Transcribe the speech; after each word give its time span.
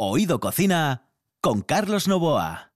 Oído 0.00 0.38
Cocina 0.38 1.08
con 1.40 1.60
Carlos 1.60 2.06
Novoa. 2.06 2.70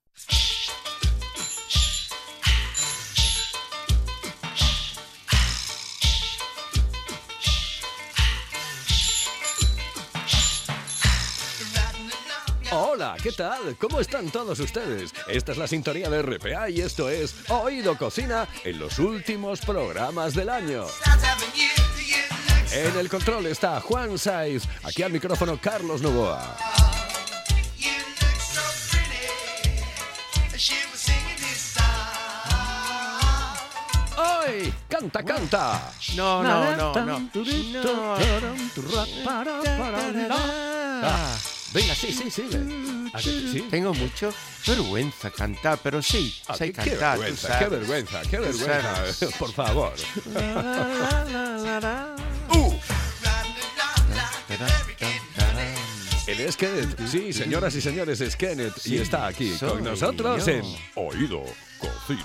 Hola, 12.73 13.17
¿qué 13.23 13.31
tal? 13.31 13.77
¿Cómo 13.79 14.01
están 14.01 14.29
todos 14.33 14.59
ustedes? 14.59 15.13
Esta 15.29 15.53
es 15.53 15.59
la 15.59 15.69
sintonía 15.69 16.11
de 16.11 16.23
RPA 16.23 16.71
y 16.71 16.81
esto 16.81 17.09
es 17.09 17.49
Oído 17.49 17.97
Cocina 17.97 18.49
en 18.65 18.81
los 18.81 18.99
últimos 18.99 19.61
programas 19.61 20.35
del 20.35 20.49
año. 20.49 20.87
En 22.73 22.99
el 22.99 23.09
control 23.09 23.47
está 23.47 23.81
Juan 23.81 24.19
Saiz, 24.19 24.65
aquí 24.83 25.05
al 25.05 25.13
micrófono 25.13 25.57
Carlos 25.61 26.03
Novoa. 26.03 26.72
¡Canta, 35.03 35.25
canta! 35.25 35.93
No, 36.15 36.43
no, 36.45 36.77
no, 36.77 36.95
no. 36.95 37.37
Ah, 41.05 41.37
venga, 41.75 41.95
sí, 41.95 42.13
sí, 42.13 42.31
sí. 42.31 42.43
¿A 43.13 43.19
que 43.19 43.25
sí? 43.25 43.67
Tengo 43.69 43.93
mucho 43.95 44.33
vergüenza 44.65 45.31
cantar, 45.33 45.79
pero 45.83 46.01
sí, 46.01 46.33
Ah, 46.47 46.55
sé 46.57 46.73
qué, 46.73 46.83
qué 46.83 46.91
cantar. 46.91 47.17
tú 47.17 47.21
vergüenza, 47.23 47.49
sabes. 47.49 47.59
qué 47.69 47.69
vergüenza, 47.77 48.23
qué 48.31 48.39
vergüenza. 48.39 48.95
sabes. 48.95 49.35
Por 49.39 49.53
favor. 49.53 49.93
Él 56.27 56.41
es 56.41 56.57
Kenneth. 56.57 56.99
Sí, 57.09 57.33
señoras 57.33 57.75
y 57.75 57.81
señores, 57.81 58.21
es 58.21 58.37
Kenneth. 58.37 58.87
y 58.87 58.99
está 58.99 59.27
aquí 59.27 59.53
con 59.59 59.83
nosotros 59.83 60.47
yo. 60.47 60.53
en 60.53 60.65
Oído 60.95 61.43
Cocina. 61.79 62.25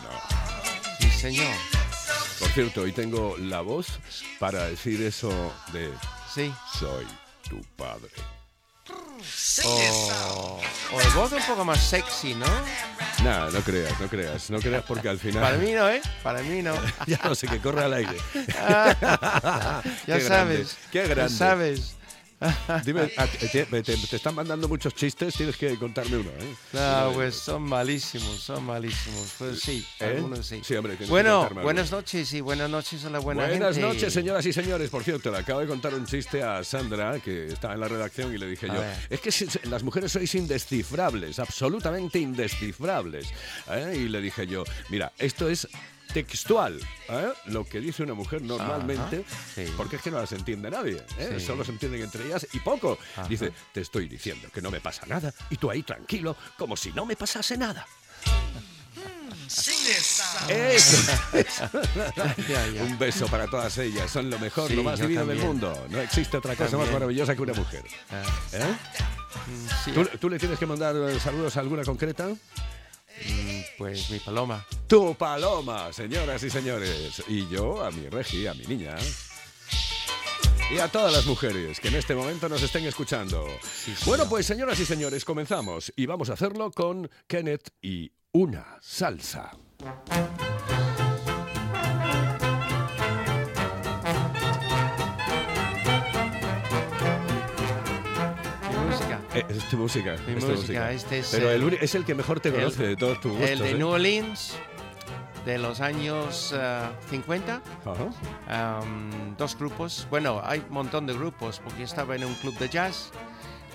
Sí, 0.99 1.09
señor. 1.09 1.53
Por 2.39 2.49
cierto, 2.49 2.81
hoy 2.81 2.91
tengo 2.91 3.35
la 3.37 3.61
voz 3.61 3.87
para 4.39 4.65
decir 4.67 5.01
eso 5.01 5.53
de 5.73 5.91
Sí. 6.33 6.53
soy 6.79 7.05
tu 7.49 7.61
padre. 7.75 8.11
O, 9.65 10.59
o 10.93 11.01
el 11.01 11.09
voz 11.09 11.31
un 11.33 11.41
poco 11.43 11.65
más 11.65 11.81
sexy, 11.83 12.35
¿no? 12.35 12.45
Nada, 13.23 13.49
no 13.51 13.59
creas, 13.61 13.99
no 13.99 14.07
creas, 14.07 14.49
no 14.51 14.59
creas 14.59 14.83
porque 14.87 15.09
al 15.09 15.17
final... 15.19 15.41
Para 15.41 15.57
mí 15.57 15.71
no, 15.71 15.89
¿eh? 15.89 16.01
Para 16.21 16.41
mí 16.43 16.61
no. 16.61 16.75
ya 17.07 17.19
no 17.23 17.33
sé 17.33 17.47
que 17.47 17.59
corre 17.59 17.83
al 17.83 17.93
aire. 17.93 18.17
Ya 18.47 19.83
Qué 20.05 20.19
grande, 20.19 20.27
sabes. 20.27 20.77
qué 20.91 20.99
ya 20.99 21.07
grande. 21.07 21.33
sabes. 21.35 21.96
Dime, 22.85 23.11
ah, 23.17 23.25
te, 23.25 23.47
te- 23.65 23.81
te 23.81 24.15
están 24.15 24.35
mandando 24.35 24.67
muchos 24.67 24.93
chistes, 24.93 25.33
tienes 25.33 25.57
que 25.57 25.75
contarme 25.77 26.17
uno, 26.17 26.29
¿eh? 26.29 26.55
No, 26.71 27.11
pues 27.15 27.33
son 27.35 27.63
malísimos, 27.63 28.39
son 28.41 28.63
malísimos. 28.63 29.33
Pues 29.39 29.59
sí, 29.59 29.83
¿Eh? 29.99 30.05
algunos 30.17 30.45
sí. 30.45 30.61
Sí, 30.63 30.75
hombre, 30.75 30.97
Bueno, 31.09 31.49
buenas 31.63 31.89
noches 31.91 32.31
y 32.33 32.41
buenas 32.41 32.69
noches 32.69 33.03
a 33.05 33.09
la 33.09 33.17
buena 33.17 33.47
Buenas 33.47 33.75
gente. 33.75 33.87
noches, 33.91 34.13
señoras 34.13 34.45
y 34.45 34.53
señores. 34.53 34.91
Por 34.91 35.03
cierto, 35.03 35.31
le 35.31 35.37
acabo 35.39 35.61
de 35.61 35.67
contar 35.67 35.95
un 35.95 36.05
chiste 36.05 36.43
a 36.43 36.63
Sandra, 36.63 37.19
que 37.19 37.47
está 37.47 37.73
en 37.73 37.79
la 37.79 37.87
redacción, 37.87 38.31
y 38.31 38.37
le 38.37 38.45
dije 38.47 38.67
A 38.69 38.73
yo, 38.75 38.81
ver. 38.81 38.95
es 39.09 39.19
que 39.19 39.31
si- 39.31 39.47
las 39.63 39.81
mujeres 39.81 40.11
sois 40.11 40.35
indescifrables, 40.35 41.39
absolutamente 41.39 42.19
indescifrables. 42.19 43.27
¿eh? 43.71 43.93
Y 43.95 44.09
le 44.09 44.21
dije 44.21 44.45
yo, 44.45 44.63
mira, 44.89 45.11
esto 45.17 45.49
es 45.49 45.67
textual, 46.13 46.79
¿eh? 47.09 47.29
lo 47.45 47.65
que 47.65 47.79
dice 47.79 48.03
una 48.03 48.13
mujer 48.13 48.41
normalmente, 48.41 49.23
sí. 49.55 49.65
porque 49.75 49.97
es 49.97 50.01
que 50.01 50.11
no 50.11 50.19
las 50.19 50.31
entiende 50.31 50.69
nadie, 50.71 51.03
¿eh? 51.17 51.35
Sí. 51.39 51.45
solo 51.45 51.63
se 51.63 51.71
entienden 51.71 52.01
entre 52.01 52.25
ellas 52.25 52.47
y 52.53 52.59
poco. 52.59 52.97
Ajá. 53.15 53.27
Dice, 53.27 53.51
te 53.73 53.81
estoy 53.81 54.07
diciendo 54.07 54.47
que 54.53 54.61
no 54.61 54.71
me 54.71 54.79
pasa 54.79 55.05
nada, 55.05 55.33
y 55.49 55.57
tú 55.57 55.69
ahí 55.69 55.83
tranquilo, 55.83 56.35
como 56.57 56.75
si 56.75 56.91
no 56.91 57.05
me 57.05 57.15
pasase 57.15 57.57
nada. 57.57 57.85
Eso. 60.49 60.97
Ya, 62.49 62.67
ya. 62.75 62.83
Un 62.83 62.99
beso 62.99 63.27
para 63.27 63.47
todas 63.47 63.77
ellas. 63.77 64.11
Son 64.11 64.29
lo 64.29 64.37
mejor, 64.39 64.67
Sí, 64.67 64.75
lo 64.75 64.83
más 64.83 64.99
divino 64.99 65.25
del 65.25 65.39
mundo. 65.39 65.87
No 65.89 65.99
existe 66.01 66.37
otra 66.37 66.55
cosa 66.55 66.77
más 66.77 66.91
maravillosa 66.91 67.35
que 67.35 67.41
una 67.41 67.53
mujer. 67.53 67.83
Ah, 68.11 68.23
¿Eh? 68.51 68.75
mm, 69.47 69.67
sí, 69.85 69.91
¿Tú, 69.91 70.05
tú 70.19 70.29
le 70.29 70.37
tienes 70.37 70.59
que 70.59 70.65
mandar 70.65 70.95
saludos 71.21 71.55
a 71.57 71.61
alguna 71.61 71.83
concreta? 71.83 72.27
mm, 72.27 73.56
pues 73.77 74.09
mi 74.09 74.19
paloma. 74.19 74.65
Tu 74.87 75.15
paloma, 75.15 75.93
señoras 75.93 76.41
y 76.43 76.49
señores. 76.49 77.23
Y 77.27 77.47
yo 77.49 77.83
a 77.83 77.91
mi 77.91 78.09
Regi, 78.09 78.47
a 78.47 78.53
mi 78.53 78.65
niña. 78.65 78.95
Y 80.69 80.79
a 80.79 80.87
todas 80.89 81.13
las 81.13 81.25
mujeres 81.25 81.79
que 81.79 81.87
en 81.87 81.95
este 81.95 82.13
momento 82.13 82.49
nos 82.49 82.61
estén 82.61 82.85
escuchando. 82.85 83.47
bueno, 84.05 84.27
pues 84.27 84.45
señoras 84.45 84.79
y 84.79 84.85
señores, 84.85 85.23
comenzamos. 85.23 85.93
Y 85.95 86.05
vamos 86.05 86.29
a 86.29 86.33
hacerlo 86.33 86.71
con 86.71 87.09
Kenneth 87.27 87.69
y 87.81 88.11
una 88.33 88.77
salsa. 88.81 89.51
Es 99.47 99.69
tu 99.69 99.77
música. 99.77 100.15
Mi 100.27 100.33
es 100.33 100.45
tu 100.45 100.51
música, 100.51 100.91
este 100.91 101.19
es, 101.19 101.29
Pero 101.31 101.49
eh, 101.51 101.55
el 101.55 101.73
es 101.81 101.95
el 101.95 102.05
que 102.05 102.15
mejor 102.15 102.39
te 102.39 102.49
el- 102.49 102.55
conoce 102.55 102.87
de 102.87 102.95
todos 102.95 103.19
tus 103.21 103.31
gustos. 103.31 103.49
El 103.49 103.59
de 103.59 103.71
¿eh? 103.71 103.75
New 103.75 103.87
Orleans 103.89 104.55
de 105.45 105.57
los 105.57 105.79
años 105.79 106.53
ah, 106.57 106.91
50. 107.09 107.61
Ajá. 107.85 108.77
am, 108.79 109.35
dos 109.37 109.57
grupos. 109.57 110.05
Bueno, 110.09 110.41
hay 110.43 110.59
un 110.59 110.73
montón 110.73 111.07
de 111.07 111.13
grupos 111.13 111.59
porque 111.63 111.83
estaba 111.83 112.15
en 112.15 112.25
un 112.25 112.33
club 112.35 112.57
de 112.57 112.67
jazz. 112.69 113.11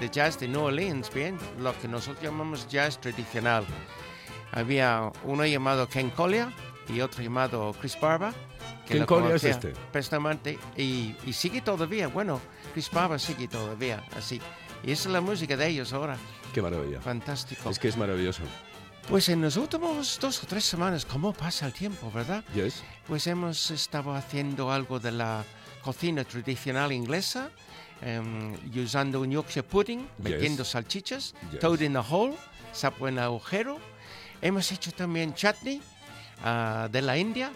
De 0.00 0.10
jazz 0.10 0.38
de 0.40 0.48
New 0.48 0.60
Orleans, 0.62 1.12
bien. 1.12 1.38
Lo 1.58 1.78
que 1.80 1.88
nosotros 1.88 2.22
llamamos 2.22 2.66
jazz 2.68 3.00
tradicional. 3.00 3.64
Había 4.50 5.10
uno 5.24 5.46
llamado 5.46 5.88
Ken 5.88 6.10
Collier 6.10 6.48
y 6.88 7.00
otro 7.00 7.22
llamado 7.22 7.74
Chris 7.80 7.98
Barber. 7.98 8.34
que 8.86 8.96
lo 8.96 9.06
Collier 9.06 9.36
es 9.36 9.44
este. 9.44 9.72
Personalmente. 9.92 10.58
Y, 10.76 11.14
y 11.24 11.32
sigue 11.32 11.60
todavía. 11.62 12.08
Bueno, 12.08 12.40
Chris 12.74 12.90
Barber 12.90 13.18
sigue 13.20 13.48
todavía. 13.48 14.04
Así. 14.16 14.40
Y 14.84 14.92
esa 14.92 15.08
es 15.08 15.12
la 15.12 15.20
música 15.20 15.56
de 15.56 15.66
ellos 15.68 15.92
ahora. 15.92 16.16
Qué 16.52 16.60
maravilla. 16.60 17.00
Fantástico. 17.00 17.70
Es 17.70 17.78
que 17.78 17.88
es 17.88 17.96
maravilloso. 17.96 18.42
Pues 19.08 19.28
en 19.28 19.40
los 19.42 19.56
últimos 19.56 20.18
dos 20.20 20.42
o 20.42 20.46
tres 20.46 20.64
semanas, 20.64 21.04
¿cómo 21.04 21.32
pasa 21.32 21.66
el 21.66 21.72
tiempo, 21.72 22.10
verdad? 22.12 22.44
Yes. 22.54 22.82
Pues 23.06 23.26
hemos 23.26 23.70
estado 23.70 24.14
haciendo 24.14 24.70
algo 24.70 25.00
de 25.00 25.10
la 25.12 25.44
cocina 25.82 26.24
tradicional 26.24 26.92
inglesa, 26.92 27.50
y 28.72 28.80
usando 28.80 29.20
un 29.20 29.30
Yorkshire 29.30 29.62
pudding, 29.62 30.08
metiendo 30.18 30.64
salchichas, 30.64 31.34
Yes. 31.52 31.60
toad 31.60 31.80
in 31.80 31.92
the 31.92 32.00
hole, 32.00 32.34
sapo 32.72 33.06
en 33.06 33.18
agujero. 33.18 33.78
Hemos 34.40 34.72
hecho 34.72 34.90
también 34.92 35.34
chutney 35.34 35.80
ah, 36.42 36.88
de 36.90 37.00
la 37.00 37.16
India. 37.16 37.52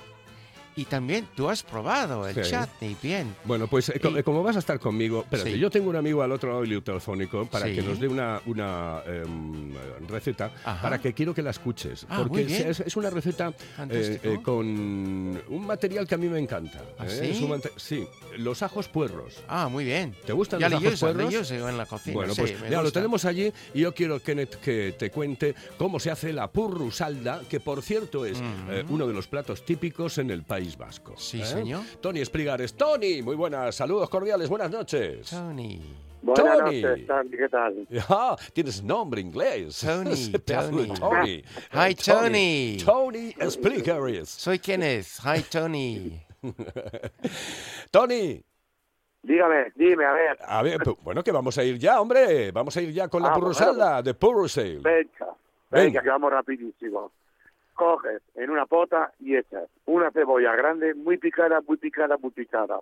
Y 0.77 0.85
también 0.85 1.27
tú 1.35 1.49
has 1.49 1.63
probado 1.63 2.29
el 2.29 2.35
Sí. 2.45 2.51
chutney, 2.53 2.97
bien. 3.03 3.35
Bueno, 3.45 3.67
pues 3.67 3.89
eh, 3.89 3.99
Y- 4.03 4.19
eh, 4.19 4.23
como 4.23 4.43
vas 4.43 4.57
a 4.57 4.59
estar 4.59 4.79
conmigo, 4.79 5.23
espérate, 5.23 5.53
Sí. 5.55 5.59
yo 5.59 5.71
tengo 5.71 5.89
un 5.89 5.97
amigo 5.97 6.23
al 6.23 6.31
otro 6.33 6.51
lado 6.51 6.63
del 6.63 6.83
telefónico 6.83 7.47
para 7.47 7.67
Sí. 7.67 7.75
que 7.77 7.83
nos 7.83 7.99
dé 7.99 8.09
una, 8.09 8.43
una 8.45 9.01
em, 9.07 9.73
receta 10.07 10.53
Ajá. 10.65 10.83
para 10.83 11.01
que 11.01 11.15
quiero 11.15 11.33
que 11.35 11.41
la 11.43 11.51
escuches. 11.51 12.05
Ah, 12.11 12.19
porque 12.29 12.43
es, 12.43 12.81
es 12.81 12.97
una 12.97 13.09
receta 13.09 13.55
eh, 13.89 14.21
eh, 14.23 14.39
con 14.43 14.67
un 14.67 15.67
material 15.67 16.07
que 16.07 16.15
a 16.15 16.19
mí 16.19 16.29
me 16.29 16.39
encanta. 16.39 16.83
¿Ah, 16.99 17.07
¿eh? 17.09 17.35
sí? 17.77 18.07
Los 18.37 18.63
ajos 18.63 18.89
puerros. 18.89 19.43
Ah, 19.49 19.69
muy 19.69 19.85
bien. 19.85 20.15
¿Te 20.27 20.35
gustan 20.35 20.61
ya 20.61 20.69
los 20.69 20.81
ajos 20.83 20.93
uso, 20.95 21.07
puerros? 21.07 21.51
en 21.51 21.79
la 21.79 21.87
cocina. 21.87 22.15
Bueno, 22.15 22.35
pues 22.37 22.55
ya 22.71 22.83
lo 22.83 22.93
tenemos 22.93 23.25
allí 23.25 23.51
y 23.73 23.81
yo 23.81 23.95
quiero, 23.95 24.21
Kenneth, 24.21 24.57
que 24.57 24.95
te 24.99 25.11
cuente 25.11 25.55
cómo 25.79 25.99
se 25.99 26.11
hace 26.11 26.35
la 26.35 26.49
purrusalda, 26.51 27.41
que 27.49 27.61
por 27.61 27.81
cierto 27.81 28.27
es 28.27 28.39
eh, 28.69 28.85
uno 28.91 29.07
de 29.07 29.15
los 29.15 29.27
platos 29.27 29.65
típicos 29.65 30.19
en 30.19 30.31
el 30.31 30.43
País 30.43 30.66
Vasco. 30.77 31.15
Sí, 31.17 31.43
¿eh? 31.43 31.45
señor. 31.45 31.83
Tony 32.01 32.21
Esprigares. 32.21 32.75
Tony, 32.75 33.21
muy 33.23 33.37
buenas, 33.37 33.75
saludos 33.75 34.09
cordiales, 34.09 34.49
buenas 34.49 34.71
noches. 34.71 35.29
Tony. 35.31 35.81
Buenas 36.23 36.59
Tony. 36.59 36.83
noches, 36.83 37.07
Sandy, 37.07 37.37
¿qué 37.37 37.49
tal? 37.49 37.89
Ah, 38.09 38.37
tienes 38.53 38.83
nombre 38.83 39.21
inglés. 39.21 39.79
Tony, 39.81 40.33
Tony. 40.47 40.89
Tony. 40.99 41.45
Hi, 41.73 41.95
Tony. 41.95 42.79
Tony 42.85 43.35
Esprigares. 43.39 44.29
Soy 44.31 44.59
Kenneth. 44.59 45.07
Hi, 45.25 45.43
Tony. 45.43 46.21
Tony, 47.91 48.43
Dígame, 49.23 49.73
dime, 49.75 50.05
a 50.05 50.13
ver, 50.13 50.39
a 50.41 50.63
ver, 50.63 50.79
bueno, 51.03 51.25
que 51.25 51.33
vamos 51.33 51.59
a 51.59 51.65
ir 51.65 51.79
ya, 51.79 52.01
hombre. 52.01 52.53
Vamos 52.53 52.77
a 52.77 52.81
ir 52.83 52.93
ya 52.93 53.09
con 53.09 53.23
la 53.23 53.31
Ah, 53.31 53.35
purrusalda 53.35 54.01
de 54.03 54.15
Purrusale. 54.15 54.79
venga, 54.79 55.27
Venga. 55.69 55.85
venga, 55.85 56.03
que 56.03 56.09
vamos 56.09 56.31
rapidísimo. 56.31 57.11
Coges 57.77 58.23
en 58.35 58.51
una 58.51 58.67
pota 58.67 59.13
y 59.21 59.37
echas 59.37 59.69
una 59.85 60.11
cebolla 60.11 60.57
grande, 60.57 60.95
muy 60.95 61.19
picada, 61.19 61.61
muy 61.61 61.77
picada, 61.77 62.17
muy 62.17 62.31
picada, 62.33 62.81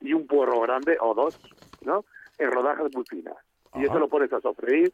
y 0.00 0.12
un 0.12 0.26
puerro 0.26 0.60
grande 0.60 0.98
o 1.00 1.14
dos, 1.14 1.40
¿no? 1.82 2.04
En 2.38 2.50
rodajas 2.50 2.92
muy 2.94 3.04
finas. 3.08 3.36
Y 3.74 3.78
Ajá. 3.78 3.86
eso 3.86 3.98
lo 3.98 4.08
pones 4.08 4.32
a 4.32 4.40
sofreír 4.40 4.92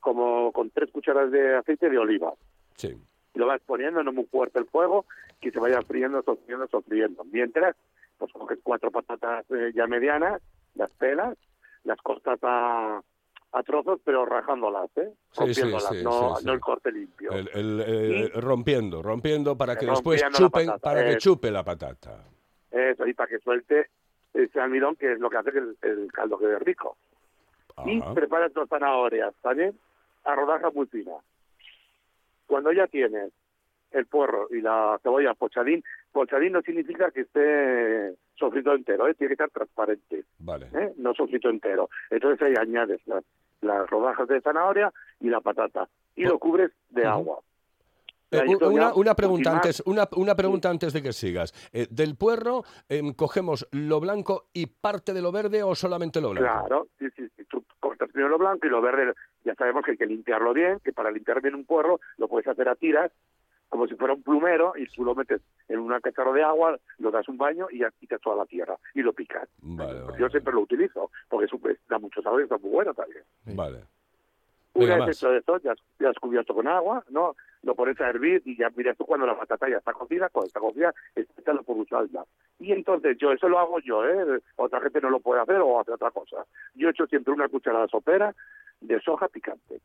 como 0.00 0.50
con 0.52 0.70
tres 0.70 0.90
cucharas 0.90 1.30
de 1.30 1.56
aceite 1.56 1.88
de 1.88 1.98
oliva. 1.98 2.32
Sí. 2.76 2.98
Y 3.34 3.38
lo 3.38 3.46
vas 3.46 3.60
poniendo 3.64 4.02
no 4.02 4.12
muy 4.12 4.24
fuerte 4.24 4.58
el 4.58 4.66
fuego, 4.66 5.04
que 5.40 5.50
se 5.50 5.60
vaya 5.60 5.82
friendo, 5.82 6.22
sofriendo, 6.22 6.66
sofriendo. 6.66 7.24
Mientras, 7.24 7.76
pues 8.18 8.32
coges 8.32 8.58
cuatro 8.62 8.90
patatas 8.90 9.44
eh, 9.50 9.72
ya 9.74 9.86
medianas, 9.86 10.42
las 10.74 10.90
pelas, 10.92 11.36
las 11.84 12.00
cortas 12.00 12.38
a, 12.42 13.02
a 13.52 13.62
trozos, 13.62 14.00
pero 14.04 14.24
rajándolas, 14.26 14.90
¿eh? 14.96 15.12
Sí, 15.32 15.54
sí, 15.54 15.60
Rompiéndolas, 15.62 15.96
sí, 15.96 16.04
no, 16.04 16.36
sí, 16.36 16.46
no 16.46 16.52
el 16.52 16.60
corte 16.60 16.92
limpio. 16.92 17.32
El- 17.32 17.48
el, 17.54 18.30
Y- 18.34 18.40
rompiendo, 18.40 19.02
rompiendo 19.02 19.56
para 19.56 19.76
que 19.76 19.86
después 19.86 20.22
chupen, 20.32 20.66
patata, 20.66 20.78
para 20.78 21.04
que 21.04 21.16
chupe 21.18 21.50
la 21.50 21.64
patata. 21.64 22.24
Eso, 22.70 23.06
y 23.06 23.14
para 23.14 23.28
que 23.28 23.38
suelte 23.40 23.88
ese 24.32 24.60
almidón, 24.60 24.94
que 24.96 25.12
es 25.12 25.18
lo 25.18 25.28
que 25.28 25.36
hace 25.38 25.50
que 25.50 25.58
el, 25.58 25.76
el 25.82 26.12
caldo 26.12 26.38
quede 26.38 26.58
rico. 26.60 26.96
Y 27.86 28.00
Ajá. 28.00 28.14
prepara 28.14 28.48
tus 28.50 28.68
zanahorias, 28.68 29.34
¿vale? 29.42 29.72
A 30.24 30.34
rodajas 30.34 30.72
muy. 30.74 30.88
Cuando 32.46 32.72
ya 32.72 32.86
tienes 32.86 33.32
el 33.90 34.06
puerro 34.06 34.46
y 34.50 34.60
la 34.60 34.98
cebolla 35.02 35.34
pochadín, 35.34 35.82
pochadín 36.12 36.52
no 36.52 36.62
significa 36.62 37.10
que 37.10 37.22
esté 37.22 38.14
sofrito 38.34 38.74
entero, 38.74 39.06
¿eh? 39.08 39.14
tiene 39.14 39.28
que 39.28 39.34
estar 39.34 39.50
transparente, 39.50 40.24
Vale. 40.38 40.68
¿eh? 40.72 40.92
no 40.96 41.14
sofrito 41.14 41.48
entero. 41.50 41.88
Entonces 42.10 42.40
ahí 42.42 42.54
añades 42.58 43.00
las, 43.06 43.24
las 43.60 43.88
rodajas 43.88 44.28
de 44.28 44.40
zanahoria 44.40 44.92
y 45.20 45.28
la 45.28 45.40
patata 45.40 45.88
y 46.16 46.24
lo 46.24 46.38
cubres 46.38 46.70
de 46.90 47.06
agua. 47.06 47.40
Eh, 48.32 48.44
una, 48.60 48.94
una 48.94 49.14
pregunta 49.14 49.52
antes, 49.52 49.82
una, 49.86 50.08
una 50.16 50.36
pregunta 50.36 50.70
antes 50.70 50.92
de 50.92 51.02
que 51.02 51.12
sigas. 51.12 51.52
Eh, 51.72 51.88
del 51.90 52.16
puerro 52.16 52.62
em, 52.88 53.12
cogemos 53.12 53.66
lo 53.72 53.98
blanco 53.98 54.46
y 54.52 54.66
parte 54.66 55.12
de 55.12 55.20
lo 55.20 55.32
verde 55.32 55.64
o 55.64 55.74
solamente 55.74 56.20
lo 56.20 56.30
blanco. 56.30 56.48
Claro, 56.48 56.88
sí, 56.98 57.06
sí, 57.16 57.28
sí. 57.36 57.44
Tú 57.48 57.64
cortas 57.80 58.08
primero 58.12 58.30
lo 58.30 58.38
blanco 58.38 58.68
y 58.68 58.70
lo 58.70 58.80
verde, 58.80 59.14
ya 59.44 59.54
sabemos 59.56 59.84
que 59.84 59.92
hay 59.92 59.96
que 59.96 60.06
limpiarlo 60.06 60.52
bien, 60.52 60.78
que 60.84 60.92
para 60.92 61.10
limpiar 61.10 61.42
bien 61.42 61.56
un 61.56 61.64
puerro 61.64 62.00
lo 62.18 62.28
puedes 62.28 62.46
hacer 62.46 62.68
a 62.68 62.76
tiras, 62.76 63.10
como 63.70 63.86
si 63.86 63.94
fuera 63.94 64.12
un 64.14 64.22
plumero, 64.22 64.74
y 64.76 64.84
tú 64.86 65.04
lo 65.04 65.14
metes 65.14 65.40
en 65.68 65.78
una 65.78 66.00
cacharro 66.00 66.32
de 66.34 66.42
agua, 66.42 66.76
lo 66.98 67.10
das 67.10 67.26
un 67.28 67.38
baño 67.38 67.68
y 67.70 67.78
ya 67.78 67.90
quitas 67.92 68.20
toda 68.20 68.36
la 68.36 68.44
tierra 68.44 68.76
y 68.94 69.00
lo 69.00 69.12
picas. 69.14 69.48
Vale, 69.62 70.00
Yo 70.00 70.06
vale, 70.10 70.30
siempre 70.30 70.52
lo 70.52 70.60
utilizo, 70.60 71.10
porque 71.28 71.46
eso 71.46 71.58
pues, 71.58 71.78
da 71.88 71.98
mucho 71.98 72.20
sabor 72.20 72.40
y 72.40 72.44
está 72.44 72.58
muy 72.58 72.70
bueno 72.70 72.92
también. 72.92 73.22
vale. 73.46 73.84
Una 74.72 75.04
vez 75.06 75.16
hecho 75.16 75.34
esto, 75.34 75.58
ya, 75.58 75.72
has- 75.72 75.82
ya 75.98 76.10
has 76.10 76.18
cubierto 76.18 76.54
con 76.54 76.68
agua, 76.68 77.04
¿no? 77.10 77.34
Lo 77.62 77.74
pones 77.74 78.00
a 78.00 78.08
hervir 78.08 78.40
y 78.44 78.56
ya 78.56 78.70
miras 78.76 78.96
tú 78.96 79.04
cuando 79.04 79.26
la 79.26 79.36
patata 79.36 79.68
ya 79.68 79.78
está 79.78 79.92
cocida, 79.92 80.28
cuando 80.28 80.46
está 80.46 80.60
cocida, 80.60 80.94
échalo 81.16 81.62
por 81.64 81.76
un 81.76 81.86
salda. 81.88 82.24
Y 82.60 82.70
entonces 82.72 83.16
yo, 83.18 83.32
eso 83.32 83.48
lo 83.48 83.58
hago 83.58 83.80
yo, 83.80 84.04
¿eh? 84.06 84.40
Otra 84.56 84.80
gente 84.80 85.00
no 85.00 85.10
lo 85.10 85.18
puede 85.20 85.40
hacer 85.42 85.56
o 85.56 85.80
hace 85.80 85.90
otra 85.92 86.10
cosa. 86.12 86.44
Yo 86.74 86.88
echo 86.88 87.06
siempre 87.06 87.32
una 87.32 87.48
cucharada 87.48 87.88
sopera 87.88 88.34
de 88.80 89.00
soja 89.00 89.28
picante. 89.28 89.80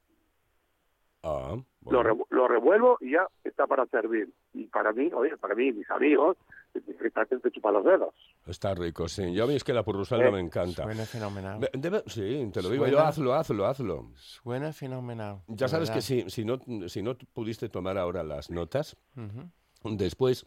Ah, 1.26 1.56
Lo, 1.90 2.04
revu- 2.04 2.28
lo 2.30 2.48
revuelvo 2.48 2.98
y 3.02 3.12
ya 3.14 3.28
está 3.44 3.66
para 3.68 3.86
servir. 3.88 4.32
Y 4.54 4.66
para 4.68 4.94
mí, 4.94 5.10
oye, 5.14 5.36
para 5.38 5.56
mí, 5.56 5.72
mis 5.72 5.90
amigos, 5.90 6.38
te 6.74 7.52
chupa 7.52 7.72
los 7.72 7.84
dedos. 7.84 8.14
Está 8.46 8.76
rico, 8.76 9.08
sí. 9.08 9.34
Yo 9.34 9.46
a 9.46 9.48
mí 9.48 9.56
es 9.56 9.64
que 9.64 9.74
la 9.74 9.84
purrusalda 9.84 10.28
Eh, 10.28 10.32
me 10.32 10.40
encanta. 10.40 10.84
Suena 10.84 11.06
fenomenal. 11.06 11.60
Debe- 11.74 12.04
sí, 12.08 12.50
te 12.54 12.62
lo 12.62 12.70
digo 12.70 12.86
yo, 12.86 12.94
Suena- 12.94 13.08
hazlo, 13.08 13.34
hazlo, 13.34 13.66
hazlo. 13.66 14.12
Suena 14.16 14.72
fenomenal. 14.74 15.42
Ya 15.48 15.68
sabes 15.68 15.90
que 15.90 16.02
si, 16.02 16.30
si, 16.30 16.46
no, 16.46 16.60
si 16.88 17.02
no 17.02 17.16
pudiste 17.34 17.70
tomar 17.70 17.98
ahora 17.98 18.24
las 18.24 18.50
notas, 18.52 18.96
después 19.84 20.46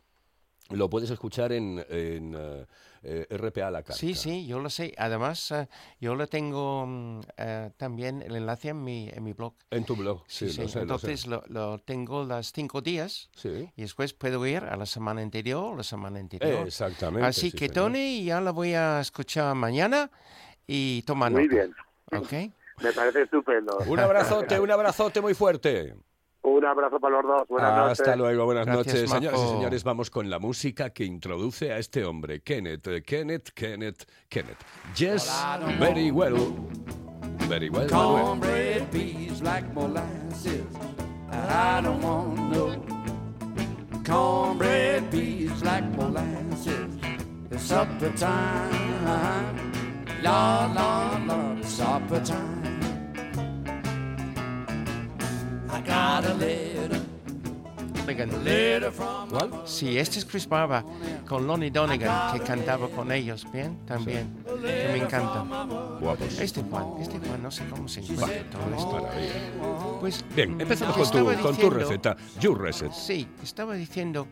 lo 0.71 0.91
puedes 0.91 1.11
escuchar 1.11 1.53
en, 1.53 1.85
en 1.89 2.35
eh, 2.37 2.67
eh, 3.03 3.27
RPA 3.31 3.71
la 3.71 3.83
carta. 3.83 3.95
Sí, 3.95 4.15
sí, 4.15 4.47
yo 4.47 4.59
lo 4.59 4.69
sé. 4.71 4.93
Además, 4.99 5.51
eh, 5.53 5.69
yo 6.01 6.15
lo 6.15 6.27
tengo 6.27 6.85
mm, 6.87 7.21
eh, 7.39 7.71
también 7.77 8.23
el 8.23 8.37
enlace 8.37 8.69
en 8.71 8.83
mi, 8.85 9.09
en 9.09 9.23
mi 9.25 9.33
blog. 9.33 9.55
En 9.71 9.85
tu 9.85 9.97
blog, 9.97 10.25
sí, 10.27 10.51
Sí, 10.51 10.61
lo 10.63 10.69
sí. 10.69 10.73
sé, 10.75 10.85
lo 10.85 10.99
sé. 10.99 11.07
Entonces 11.13 11.27
lo, 11.27 11.43
lo 11.49 11.79
tengo 11.79 12.25
las 12.25 12.53
cinco 12.53 12.81
días 12.81 13.31
Sí, 13.35 13.71
y 13.77 13.83
después 13.83 14.13
puedo 14.13 14.45
ir 14.47 14.65
a 14.65 14.77
la 14.77 14.87
semana 14.87 15.23
anterior, 15.23 15.77
la 15.77 15.83
semana 15.83 16.19
anterior. 16.19 16.67
exactamente. 16.67 17.27
Así 17.27 17.51
sí, 17.51 17.53
que, 17.53 17.69
señor. 17.69 17.75
Tony, 17.75 18.25
ya 18.25 18.41
la 18.41 18.51
voy 18.51 18.75
a 18.75 19.01
escuchar 19.01 19.55
mañana 19.55 20.11
y 20.67 21.03
toma 21.03 21.31
Muy 21.31 21.49
bien. 21.49 21.75
¿Ok? 22.13 22.33
Me 22.83 22.93
parece 22.93 23.23
estupendo. 23.23 23.77
Un 23.89 23.99
abrazote, 23.99 24.61
un 24.61 24.71
abrazote 24.71 25.21
muy 25.21 25.35
fuerte. 25.35 25.95
Un 26.49 26.65
abrazo 26.65 26.99
para 26.99 27.17
los 27.21 27.25
dos. 27.27 27.49
Buenas 27.49 27.77
noches. 27.77 28.01
Hasta 28.01 28.17
luego, 28.17 28.45
buenas 28.45 28.67
Gracias, 28.67 28.87
noches. 28.87 29.11
Señoras 29.11 29.39
y 29.39 29.43
Majo. 29.43 29.55
señores, 29.57 29.85
vamos 29.85 30.11
con 30.11 30.31
la 30.31 30.39
música 30.39 30.91
que 30.91 31.05
introduce 31.05 31.73
a 31.73 31.79
este 31.79 32.05
hombre, 32.05 32.41
Kenneth, 32.41 32.87
eh, 32.89 33.03
Kenneth, 33.03 33.51
Kenneth, 33.55 34.05
Kenneth. 34.29 34.59
Yes, 34.97 35.31
very 35.79 36.11
well. 36.11 36.37
Very 37.49 37.69
well. 37.71 37.89
Cornbread, 37.89 38.91
peas 38.91 39.41
like 39.43 39.67
molasses. 39.75 40.65
I 41.31 41.81
don't 41.83 42.03
want 42.03 42.53
no 42.53 42.99
cornbread, 44.07 45.11
peas 45.11 45.63
like 45.63 45.85
molasses. 45.97 46.95
It's 47.51 47.63
supper 47.63 48.11
time. 48.17 49.73
Lord, 50.23 50.75
Lord, 50.75 51.27
Lord, 51.27 51.59
it's 51.59 51.69
supper 51.69 52.21
time. 52.21 52.68
Donegan. 56.23 56.99
Sí, 59.67 59.99
este 59.99 60.19
es 60.19 60.25
Chris 60.25 60.49
Barba 60.49 60.83
con 61.27 61.47
Lonnie 61.47 61.71
Donegan, 61.71 62.33
que 62.33 62.41
cantaba 62.45 62.89
con 62.89 63.13
ellos, 63.13 63.47
bien, 63.53 63.79
también, 63.87 64.35
que 64.47 64.89
me 64.93 64.99
encanta. 65.05 65.45
Guapos. 66.01 66.41
Este 66.41 66.63
Juan, 66.63 66.87
este 67.01 67.19
Juan, 67.19 67.43
no 67.43 67.51
sé 67.51 67.65
cómo 67.69 67.87
se 67.89 68.01
encuentra 68.01 68.43
todo 68.51 68.77
esto. 68.77 69.09
Pues, 70.01 70.25
Bien, 70.35 70.59
empezamos 70.61 70.97
con 70.97 71.03
tu, 71.11 71.31
estaba 71.31 71.35
con 71.35 71.43
tu 71.57 71.63
diciendo- 71.71 71.79
receta, 71.79 72.17
Your 72.41 72.61
Reset. 72.61 72.93
Sí, 72.93 73.29
estaba 73.43 73.75
diciendo 73.75 74.27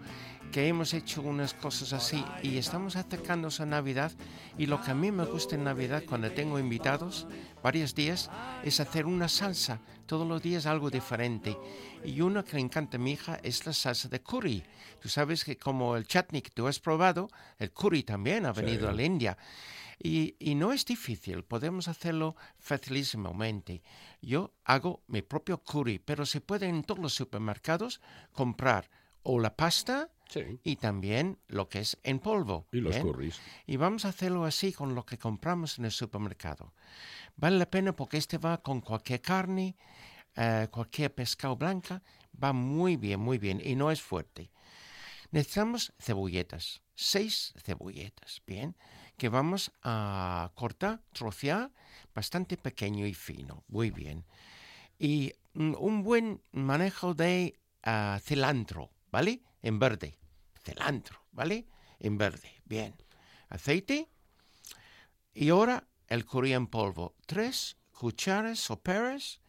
que 0.52 0.68
hemos 0.68 0.94
hecho 0.94 1.22
unas 1.22 1.54
cosas 1.54 1.92
así 1.92 2.24
y 2.42 2.58
estamos 2.58 2.96
acercándonos 2.96 3.60
a 3.60 3.66
Navidad 3.66 4.12
y 4.58 4.66
lo 4.66 4.80
que 4.80 4.90
a 4.90 4.94
mí 4.94 5.10
me 5.12 5.24
gusta 5.24 5.54
en 5.54 5.64
Navidad 5.64 6.02
cuando 6.08 6.32
tengo 6.32 6.58
invitados 6.58 7.26
varios 7.62 7.94
días 7.94 8.30
es 8.64 8.80
hacer 8.80 9.06
una 9.06 9.28
salsa, 9.28 9.80
todos 10.06 10.26
los 10.26 10.42
días 10.42 10.66
algo 10.66 10.90
diferente. 10.90 11.56
Y 12.04 12.20
uno 12.20 12.44
que 12.44 12.56
le 12.56 12.62
encanta 12.62 12.96
a 12.96 13.00
mi 13.00 13.12
hija 13.12 13.38
es 13.42 13.66
la 13.66 13.72
salsa 13.72 14.08
de 14.08 14.20
curry. 14.22 14.62
Tú 15.00 15.08
sabes 15.08 15.44
que 15.44 15.58
como 15.58 15.96
el 15.96 16.06
chutney 16.06 16.42
que 16.42 16.50
tú 16.50 16.66
has 16.66 16.78
probado, 16.78 17.28
el 17.58 17.72
curry 17.72 18.02
también 18.02 18.46
ha 18.46 18.52
venido 18.52 18.88
a 18.88 18.92
la 18.92 19.02
India. 19.02 19.36
Y, 19.98 20.36
y 20.38 20.54
no 20.54 20.72
es 20.72 20.84
difícil, 20.84 21.42
podemos 21.44 21.88
hacerlo 21.88 22.36
facilísimamente. 22.58 23.82
Yo 24.20 24.52
hago 24.64 25.02
mi 25.06 25.22
propio 25.22 25.58
curry, 25.58 25.98
pero 25.98 26.26
se 26.26 26.40
puede 26.40 26.68
en 26.68 26.84
todos 26.84 27.00
los 27.00 27.14
supermercados 27.14 28.00
comprar 28.32 28.90
o 29.22 29.40
la 29.40 29.56
pasta 29.56 30.10
Sí. 30.28 30.58
y 30.64 30.76
también 30.76 31.38
lo 31.46 31.68
que 31.68 31.80
es 31.80 31.98
en 32.02 32.18
polvo. 32.18 32.66
Y 32.72 32.80
los 32.80 32.94
¿bien? 32.94 33.06
curries. 33.06 33.40
Y 33.66 33.76
vamos 33.76 34.04
a 34.04 34.08
hacerlo 34.08 34.44
así 34.44 34.72
con 34.72 34.94
lo 34.94 35.06
que 35.06 35.18
compramos 35.18 35.78
en 35.78 35.84
el 35.84 35.92
supermercado. 35.92 36.74
Vale 37.36 37.58
la 37.58 37.70
pena 37.70 37.94
porque 37.94 38.16
este 38.16 38.38
va 38.38 38.58
con 38.58 38.80
cualquier 38.80 39.20
carne, 39.20 39.76
eh, 40.34 40.68
cualquier 40.70 41.14
pescado 41.14 41.56
blanca, 41.56 42.02
va 42.42 42.52
muy 42.52 42.96
bien, 42.96 43.20
muy 43.20 43.38
bien 43.38 43.60
y 43.64 43.74
no 43.76 43.90
es 43.90 44.02
fuerte. 44.02 44.50
Necesitamos 45.30 45.92
cebolletas, 45.98 46.82
seis 46.94 47.52
cebolletas, 47.62 48.42
bien, 48.46 48.76
que 49.16 49.28
vamos 49.28 49.72
a 49.82 50.50
cortar, 50.54 51.00
trocear 51.12 51.72
bastante 52.14 52.56
pequeño 52.56 53.06
y 53.06 53.14
fino, 53.14 53.64
muy 53.68 53.90
bien. 53.90 54.24
Y 54.98 55.32
mm, 55.54 55.74
un 55.78 56.02
buen 56.02 56.42
manejo 56.52 57.14
de 57.14 57.58
ah, 57.82 58.18
cilantro, 58.22 58.90
¿vale? 59.10 59.42
En 59.66 59.80
verde, 59.80 60.16
cilantro, 60.62 61.26
¿vale? 61.32 61.66
En 61.98 62.16
verde, 62.16 62.62
bien. 62.66 62.94
Aceite 63.48 64.08
y 65.34 65.48
ahora 65.48 65.88
el 66.06 66.24
curry 66.24 66.52
en 66.52 66.68
polvo, 66.68 67.16
tres 67.26 67.76
cucharas 67.90 68.60
soperas 68.60 69.40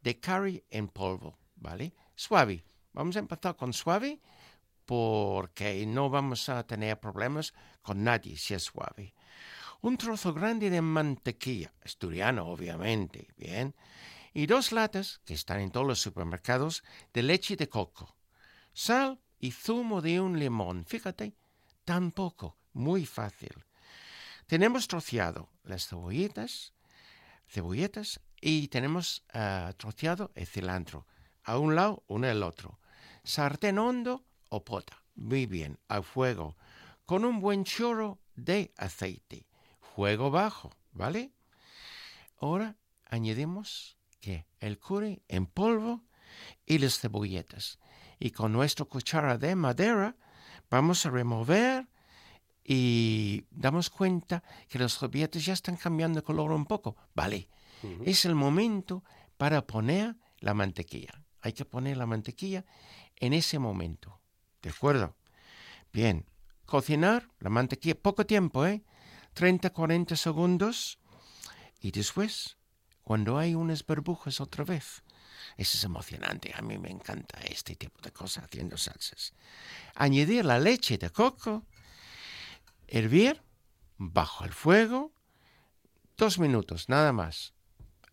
de 0.00 0.20
curry 0.20 0.64
en 0.70 0.86
polvo, 0.86 1.40
¿vale? 1.56 1.92
Suave. 2.14 2.64
Vamos 2.92 3.16
a 3.16 3.18
empezar 3.18 3.56
con 3.56 3.72
suave 3.72 4.20
porque 4.86 5.84
no 5.86 6.08
vamos 6.08 6.48
a 6.48 6.64
tener 6.64 7.00
problemas 7.00 7.52
con 7.82 8.04
nadie 8.04 8.36
si 8.36 8.54
es 8.54 8.62
suave. 8.62 9.12
Un 9.80 9.96
trozo 9.96 10.32
grande 10.32 10.70
de 10.70 10.82
mantequilla, 10.82 11.74
asturiano 11.84 12.46
obviamente, 12.46 13.26
bien. 13.36 13.74
Y 14.32 14.46
dos 14.46 14.70
latas, 14.70 15.20
que 15.24 15.34
están 15.34 15.58
en 15.58 15.72
todos 15.72 15.84
los 15.88 16.00
supermercados, 16.00 16.84
de 17.12 17.24
leche 17.24 17.56
de 17.56 17.68
coco. 17.68 18.14
Sal 18.72 19.18
y 19.44 19.50
zumo 19.50 20.00
de 20.00 20.22
un 20.22 20.38
limón. 20.38 20.86
Fíjate, 20.86 21.34
tan 21.84 22.12
poco, 22.12 22.56
muy 22.72 23.04
fácil. 23.04 23.52
Tenemos 24.46 24.88
troceado 24.88 25.50
las 25.64 25.86
cebolletas, 25.86 26.72
cebolletas 27.46 28.20
y 28.40 28.68
tenemos 28.68 29.22
ah, 29.34 29.74
troceado 29.76 30.32
el 30.34 30.46
cilantro. 30.46 31.06
A 31.42 31.58
un 31.58 31.74
lado, 31.74 32.04
uno 32.06 32.26
al 32.26 32.42
otro. 32.42 32.80
Sartén 33.22 33.78
hondo 33.78 34.24
o 34.48 34.64
pota. 34.64 35.02
Muy 35.14 35.44
bien, 35.44 35.78
a 35.88 36.00
fuego. 36.00 36.56
Con 37.04 37.26
un 37.26 37.38
buen 37.40 37.64
chorro 37.64 38.18
de 38.36 38.72
aceite. 38.78 39.46
Fuego 39.94 40.30
bajo, 40.30 40.72
¿vale? 40.92 41.32
Ahora 42.40 42.76
añadimos 43.04 43.98
que 44.22 44.46
el 44.60 44.78
curry 44.78 45.22
en 45.28 45.44
polvo 45.44 46.00
y 46.64 46.78
las 46.78 46.98
cebolletas. 46.98 47.78
Y 48.18 48.30
con 48.30 48.52
nuestra 48.52 48.84
cuchara 48.84 49.38
de 49.38 49.54
madera 49.54 50.16
vamos 50.70 51.04
a 51.06 51.10
remover 51.10 51.88
y 52.64 53.44
damos 53.50 53.90
cuenta 53.90 54.42
que 54.68 54.78
los 54.78 54.98
cebolletas 54.98 55.44
ya 55.44 55.52
están 55.52 55.76
cambiando 55.76 56.20
de 56.20 56.24
color 56.24 56.52
un 56.52 56.64
poco. 56.64 56.96
Vale. 57.14 57.48
es 58.04 58.24
el 58.24 58.34
momento 58.34 59.04
para 59.36 59.66
poner 59.66 60.16
la 60.38 60.54
mantequilla. 60.54 61.22
Hay 61.42 61.52
que 61.52 61.66
poner 61.66 61.98
la 61.98 62.06
mantequilla 62.06 62.64
en 63.16 63.34
ese 63.34 63.58
momento. 63.58 64.20
¿De 64.62 64.70
acuerdo? 64.70 65.16
Bien. 65.92 66.24
Cocinar 66.64 67.28
la 67.40 67.50
mantequilla, 67.50 67.94
poco 67.94 68.24
tiempo, 68.24 68.66
¿eh? 68.66 68.82
30, 69.34 69.70
40 69.70 70.16
segundos. 70.16 70.98
Y 71.78 71.90
después, 71.90 72.56
cuando 73.02 73.36
hay 73.36 73.54
unas 73.54 73.84
burbujas 73.84 74.40
otra 74.40 74.64
vez. 74.64 75.03
Eso 75.56 75.78
es 75.78 75.84
emocionante. 75.84 76.52
A 76.56 76.62
mí 76.62 76.78
me 76.78 76.90
encanta 76.90 77.38
este 77.40 77.76
tipo 77.76 78.00
de 78.02 78.12
cosas 78.12 78.44
haciendo 78.44 78.76
salsas. 78.76 79.34
Añadir 79.94 80.44
la 80.44 80.58
leche 80.58 80.98
de 80.98 81.10
coco. 81.10 81.64
Hervir 82.88 83.42
bajo 83.96 84.44
el 84.44 84.52
fuego. 84.52 85.12
Dos 86.16 86.38
minutos, 86.38 86.88
nada 86.88 87.12
más. 87.12 87.54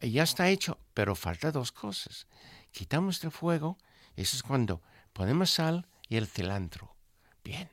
Y 0.02 0.12
ya 0.12 0.24
está 0.24 0.50
hecho, 0.50 0.80
pero 0.94 1.16
falta 1.16 1.52
dos 1.52 1.72
cosas. 1.72 2.28
Quitamos 2.72 3.22
del 3.22 3.32
fuego. 3.32 3.78
Eso 4.16 4.36
es 4.36 4.44
cuando 4.44 4.82
ponemos 5.14 5.52
sal 5.52 5.88
y 6.08 6.18
el 6.18 6.28
cilantro. 6.28 6.96
Bien. 7.44 7.70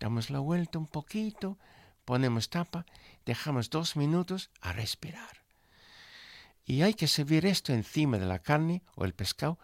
Damos 0.00 0.30
la 0.30 0.40
vuelta 0.40 0.78
un 0.78 0.86
poquito. 0.86 1.58
Ponemos 2.04 2.50
tapa. 2.50 2.84
Dejamos 3.24 3.70
dos 3.70 3.96
minutos 3.96 4.50
a 4.60 4.72
respirar 4.72 5.43
y 6.64 6.82
hay 6.82 6.94
que 6.94 7.06
servir 7.06 7.46
esto 7.46 7.72
encima 7.72 8.18
de 8.18 8.26
la 8.26 8.38
carne 8.38 8.82
o 8.96 9.04
el 9.04 9.14
pescado. 9.14 9.58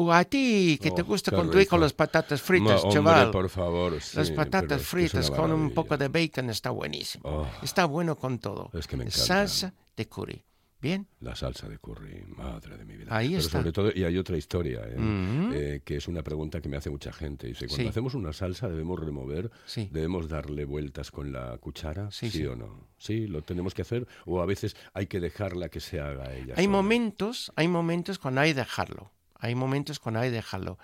O 0.00 0.12
a 0.12 0.22
ti, 0.24 0.78
que 0.80 0.92
te 0.92 1.02
Oh, 1.02 1.06
gusta 1.06 1.32
qué 1.32 1.36
conduir 1.36 1.66
con 1.66 1.80
las 1.80 1.92
patatas 1.92 2.40
fritas, 2.40 2.82
Ma- 2.84 2.88
hombre, 2.88 2.92
chaval. 2.94 3.30
por 3.32 3.48
favor. 3.48 3.92
las 3.94 4.04
sí, 4.04 4.12
pero 4.26 4.36
patatas 4.36 4.82
fritas 4.82 5.28
con 5.30 5.50
un 5.52 5.72
poco 5.72 5.96
de 5.96 6.06
bacon 6.06 6.50
está 6.50 6.70
buenísimo. 6.70 7.28
Oh. 7.28 7.46
Está 7.64 7.84
bueno 7.86 8.16
con 8.16 8.38
todo. 8.38 8.70
Es 8.74 8.86
que 8.86 8.96
me 8.96 9.04
encanta. 9.04 9.24
Salsa 9.24 9.74
de 9.96 10.06
curry. 10.06 10.44
Bien. 10.80 11.08
La 11.20 11.34
salsa 11.34 11.68
de 11.68 11.78
curry, 11.78 12.24
madre 12.36 12.76
de 12.76 12.84
mi 12.84 12.96
vida. 12.96 13.08
Ahí 13.16 13.30
Pero 13.30 13.40
está. 13.40 13.58
sobre 13.58 13.72
todo, 13.72 13.90
y 13.92 14.04
hay 14.04 14.16
otra 14.16 14.36
historia, 14.36 14.82
¿eh? 14.86 14.94
Ujú. 14.96 15.52
Eh, 15.52 15.82
que 15.84 15.96
es 15.96 16.06
una 16.06 16.22
pregunta 16.22 16.60
que 16.60 16.68
me 16.68 16.76
hace 16.76 16.88
mucha 16.88 17.12
gente. 17.12 17.48
Dice, 17.48 17.66
cuando 17.66 17.82
Sí. 17.84 17.88
hacemos 17.88 18.14
una 18.14 18.32
salsa 18.32 18.68
debemos 18.68 19.00
remover, 19.00 19.50
Sí. 19.66 19.88
debemos 19.92 20.28
darle 20.28 20.64
vueltas 20.64 21.10
con 21.10 21.32
la 21.32 21.58
cuchara, 21.58 22.10
Sí, 22.12 22.30
sí, 22.30 22.38
sí. 22.38 22.46
o 22.46 22.54
no. 22.54 22.86
Sí, 22.96 23.26
lo 23.26 23.42
tenemos 23.42 23.74
que 23.74 23.82
hacer 23.82 24.06
o 24.24 24.40
a 24.40 24.46
veces 24.46 24.76
hay 24.94 25.06
que 25.08 25.18
dejarla 25.18 25.68
que 25.68 25.80
se 25.80 25.98
haga 26.00 26.32
ella. 26.34 26.54
Hay 26.56 26.66
sola. 26.66 26.76
momentos, 26.76 27.52
hay 27.56 27.66
momentos 27.66 28.18
cuando 28.20 28.40
hay 28.42 28.50
que 28.50 28.60
dejarlo. 28.60 29.10
Hay 29.38 29.54
momentos 29.54 29.98
cuando 29.98 30.20
hay 30.20 30.30
que 30.30 30.36
dejarlo. 30.36 30.78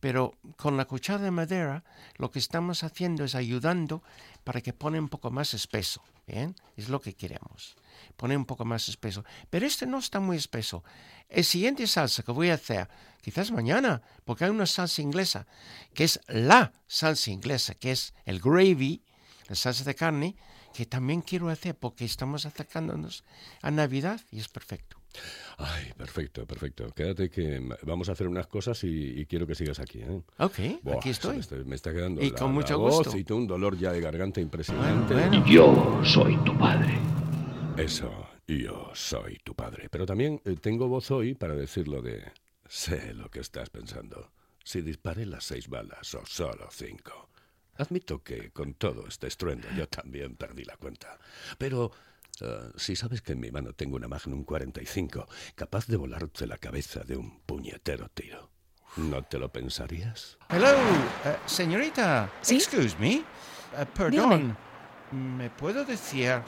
Pero 0.00 0.34
con 0.56 0.76
la 0.76 0.86
cuchara 0.86 1.22
de 1.22 1.30
madera 1.30 1.84
lo 2.16 2.30
que 2.30 2.38
estamos 2.38 2.82
haciendo 2.82 3.24
es 3.24 3.34
ayudando 3.34 4.02
para 4.44 4.60
que 4.60 4.72
pone 4.72 4.98
un 4.98 5.08
poco 5.08 5.30
más 5.30 5.54
espeso. 5.54 6.02
¿Bien? 6.26 6.54
Es 6.76 6.88
lo 6.88 7.00
que 7.00 7.14
queremos. 7.14 7.76
Poner 8.16 8.36
un 8.36 8.44
poco 8.44 8.64
más 8.64 8.88
espeso. 8.88 9.24
Pero 9.50 9.66
este 9.66 9.86
no 9.86 9.98
está 9.98 10.20
muy 10.20 10.36
espeso. 10.36 10.84
El 11.28 11.44
siguiente 11.44 11.86
salsa 11.86 12.22
que 12.22 12.32
voy 12.32 12.50
a 12.50 12.54
hacer, 12.54 12.88
quizás 13.20 13.50
mañana, 13.50 14.02
porque 14.24 14.44
hay 14.44 14.50
una 14.50 14.66
salsa 14.66 15.02
inglesa, 15.02 15.46
que 15.92 16.04
es 16.04 16.20
la 16.28 16.72
salsa 16.86 17.30
inglesa, 17.30 17.74
que 17.74 17.92
es 17.92 18.14
el 18.24 18.40
gravy, 18.40 19.02
la 19.48 19.56
salsa 19.56 19.84
de 19.84 19.94
carne, 19.94 20.36
que 20.72 20.86
también 20.86 21.20
quiero 21.20 21.48
hacer 21.48 21.76
porque 21.76 22.04
estamos 22.04 22.46
acercándonos 22.46 23.24
a 23.62 23.70
Navidad 23.70 24.20
y 24.30 24.38
es 24.38 24.48
perfecto. 24.48 24.99
Ay, 25.58 25.92
perfecto, 25.96 26.46
perfecto. 26.46 26.90
Quédate 26.92 27.28
que 27.30 27.60
vamos 27.82 28.08
a 28.08 28.12
hacer 28.12 28.26
unas 28.28 28.46
cosas 28.46 28.82
y, 28.84 29.20
y 29.20 29.26
quiero 29.26 29.46
que 29.46 29.54
sigas 29.54 29.78
aquí. 29.78 30.00
¿eh? 30.00 30.22
Ok, 30.38 30.58
Buah, 30.82 30.96
aquí 30.96 31.12
se 31.12 31.28
me 31.28 31.36
estoy. 31.38 31.38
está- 31.38 31.56
Me 31.68 31.76
está 31.76 31.92
quedando 31.92 32.22
Y 32.22 32.30
la, 32.30 32.36
con 32.38 32.48
la 32.48 32.52
mucho 32.54 32.78
voz 32.78 32.98
gusto. 33.04 33.18
y 33.18 33.24
tú 33.24 33.36
un 33.36 33.46
dolor 33.46 33.76
ya 33.78 33.92
de 33.92 34.00
garganta 34.00 34.40
impresionante. 34.40 35.12
Bueno, 35.14 35.44
Yo 35.46 36.00
soy 36.04 36.36
tu 36.44 36.56
padre. 36.56 36.98
Eso, 37.76 38.10
yo 38.46 38.90
soy 38.94 39.38
tu 39.44 39.54
padre. 39.54 39.88
Pero 39.90 40.06
también 40.06 40.40
eh, 40.44 40.56
tengo 40.60 40.88
voz 40.88 41.10
hoy 41.10 41.34
para 41.34 41.54
decirlo 41.54 42.00
de... 42.02 42.22
Sé 42.66 43.14
lo 43.14 43.28
que 43.30 43.40
estás 43.40 43.68
pensando. 43.70 44.30
Si 44.64 44.80
disparé 44.82 45.26
las 45.26 45.44
seis 45.44 45.68
balas 45.68 46.14
o 46.14 46.24
solo 46.24 46.68
cinco. 46.70 47.28
Admito 47.76 48.22
que 48.22 48.50
con 48.50 48.74
todo 48.74 49.06
este 49.08 49.26
estruendo 49.26 49.66
yo 49.76 49.88
también 49.88 50.36
perdí 50.36 50.64
la 50.64 50.76
cuenta. 50.76 51.18
Pero 51.58 51.90
eh, 52.40 52.70
si 52.76 52.96
sabes 52.96 53.22
que 53.22 53.32
en 53.32 53.40
mi 53.40 53.50
mano 53.50 53.72
tengo 53.72 53.96
una 53.96 54.08
Magnum 54.08 54.44
45 54.44 55.26
capaz 55.54 55.86
de 55.86 55.96
volarte 55.96 56.46
la 56.46 56.58
cabeza 56.58 57.00
de 57.04 57.16
un 57.16 57.40
puñetero 57.40 58.08
tiro, 58.10 58.50
¿no 58.96 59.22
te 59.24 59.38
lo 59.38 59.50
pensarías? 59.52 60.38
Hello, 60.48 60.68
eh, 61.24 61.36
señorita. 61.46 62.30
¿Sí? 62.42 62.56
Excuse 62.56 62.96
me. 62.98 63.14
Eh, 63.16 63.24
perdón. 63.94 64.10
Dígame. 64.12 64.56
¿Me 65.12 65.50
puedo 65.50 65.84
decir, 65.84 66.40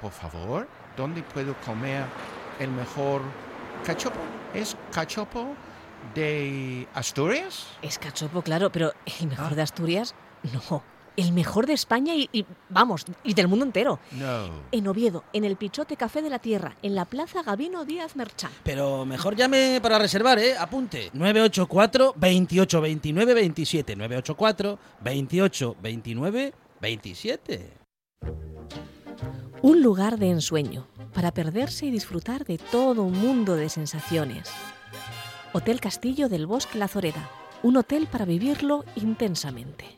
por 0.00 0.12
favor, 0.12 0.66
dónde 0.96 1.22
puedo 1.22 1.54
comer 1.60 2.04
el 2.58 2.70
mejor 2.70 3.22
cachopo? 3.84 4.18
¿Es 4.54 4.76
cachopo 4.92 5.54
de 6.14 6.88
Asturias? 6.94 7.66
Es 7.82 7.98
cachopo, 7.98 8.40
claro, 8.42 8.70
pero 8.72 8.92
el 9.20 9.26
mejor 9.28 9.52
Ah. 9.52 9.56
de 9.56 9.62
Asturias, 9.62 10.14
no. 10.70 10.82
El 11.18 11.32
mejor 11.32 11.66
de 11.66 11.72
España 11.72 12.14
y, 12.14 12.30
y, 12.32 12.46
vamos, 12.68 13.04
y 13.24 13.34
del 13.34 13.48
mundo 13.48 13.64
entero. 13.64 13.98
No. 14.12 14.50
En 14.70 14.86
Oviedo, 14.86 15.24
en 15.32 15.44
el 15.44 15.56
Pichote 15.56 15.96
Café 15.96 16.22
de 16.22 16.30
la 16.30 16.38
Tierra, 16.38 16.76
en 16.80 16.94
la 16.94 17.06
Plaza 17.06 17.42
Gabino 17.42 17.84
Díaz 17.84 18.14
Merchán. 18.14 18.52
Pero 18.62 19.04
mejor 19.04 19.34
llame 19.34 19.80
para 19.82 19.98
reservar, 19.98 20.38
¿eh? 20.38 20.56
Apunte. 20.56 21.10
984 21.12 22.14
28 22.16 22.80
29 22.80 23.34
27. 23.34 23.96
984 23.96 24.78
28 25.00 25.76
29 25.82 26.54
27. 26.80 27.72
Un 29.62 29.82
lugar 29.82 30.18
de 30.18 30.30
ensueño, 30.30 30.86
para 31.12 31.32
perderse 31.32 31.86
y 31.86 31.90
disfrutar 31.90 32.44
de 32.44 32.58
todo 32.58 33.02
un 33.02 33.18
mundo 33.18 33.56
de 33.56 33.68
sensaciones. 33.68 34.48
Hotel 35.52 35.80
Castillo 35.80 36.28
del 36.28 36.46
Bosque 36.46 36.78
La 36.78 36.86
Zoreda, 36.86 37.28
un 37.64 37.76
hotel 37.76 38.06
para 38.06 38.24
vivirlo 38.24 38.84
intensamente. 38.94 39.97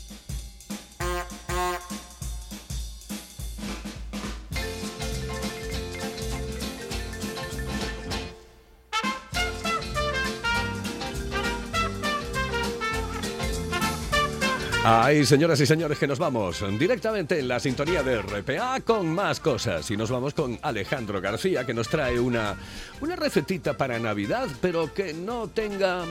Ay, 14.83 15.25
señoras 15.25 15.61
y 15.61 15.67
señores, 15.67 15.99
que 15.99 16.07
nos 16.07 16.17
vamos 16.17 16.65
directamente 16.79 17.37
en 17.37 17.47
la 17.47 17.59
sintonía 17.59 18.01
de 18.01 18.19
RPA 18.19 18.81
con 18.81 19.13
más 19.13 19.39
cosas. 19.39 19.91
Y 19.91 19.95
nos 19.95 20.09
vamos 20.09 20.33
con 20.33 20.57
Alejandro 20.63 21.21
García, 21.21 21.67
que 21.67 21.73
nos 21.75 21.87
trae 21.87 22.19
una, 22.19 22.55
una 22.99 23.15
recetita 23.15 23.77
para 23.77 23.99
Navidad, 23.99 24.47
pero 24.59 24.91
que 24.91 25.13
no 25.13 25.47
tenga, 25.49 26.03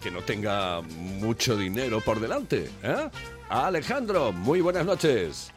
que 0.00 0.12
no 0.12 0.22
tenga 0.22 0.82
mucho 0.82 1.56
dinero 1.56 2.00
por 2.00 2.20
delante. 2.20 2.70
¿eh? 2.84 3.10
Alejandro, 3.48 4.30
muy 4.30 4.60
buenas 4.60 4.86
noches. 4.86 5.52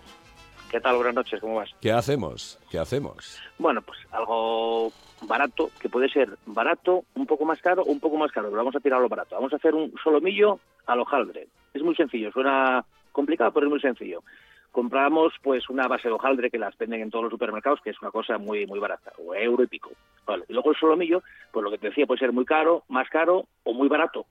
¿Qué 0.71 0.79
tal? 0.79 0.95
Buenas 0.95 1.13
noches, 1.13 1.39
¿cómo 1.39 1.57
vas? 1.57 1.69
¿Qué 1.79 1.91
hacemos? 1.91 2.57
¿Qué 2.71 2.79
hacemos? 2.79 3.39
Bueno, 3.59 3.83
pues 3.83 3.99
algo 4.11 4.91
barato, 5.21 5.69
que 5.79 5.87
puede 5.87 6.09
ser 6.09 6.35
barato, 6.47 7.05
un 7.13 7.27
poco 7.27 7.45
más 7.45 7.61
caro 7.61 7.83
un 7.85 7.99
poco 7.99 8.17
más 8.17 8.31
caro, 8.31 8.47
pero 8.47 8.57
vamos 8.57 8.75
a 8.75 8.79
tirar 8.79 8.99
lo 8.99 9.07
barato. 9.07 9.35
Vamos 9.35 9.53
a 9.53 9.57
hacer 9.57 9.75
un 9.75 9.93
solomillo 10.03 10.59
al 10.87 11.01
hojaldre. 11.01 11.47
Es 11.75 11.83
muy 11.83 11.93
sencillo, 11.93 12.31
suena 12.31 12.85
complicado, 13.11 13.51
pero 13.51 13.65
es 13.65 13.69
muy 13.69 13.81
sencillo. 13.81 14.23
Compramos 14.71 15.33
pues 15.43 15.69
una 15.69 15.89
base 15.89 16.07
de 16.07 16.13
hojaldre 16.13 16.49
que 16.49 16.57
las 16.57 16.77
venden 16.77 17.01
en 17.01 17.11
todos 17.11 17.23
los 17.23 17.31
supermercados, 17.31 17.81
que 17.81 17.89
es 17.89 18.01
una 18.01 18.11
cosa 18.11 18.37
muy 18.37 18.65
muy 18.65 18.79
barata, 18.79 19.11
o 19.17 19.35
euro 19.35 19.61
y 19.61 19.67
pico. 19.67 19.91
Y 20.47 20.53
luego 20.53 20.71
el 20.71 20.77
solomillo, 20.77 21.21
pues 21.51 21.63
lo 21.63 21.71
que 21.71 21.77
te 21.77 21.89
decía, 21.89 22.05
puede 22.05 22.19
ser 22.19 22.31
muy 22.31 22.45
caro, 22.45 22.83
más 22.87 23.09
caro 23.09 23.45
o 23.63 23.73
muy 23.73 23.89
barato. 23.89 24.25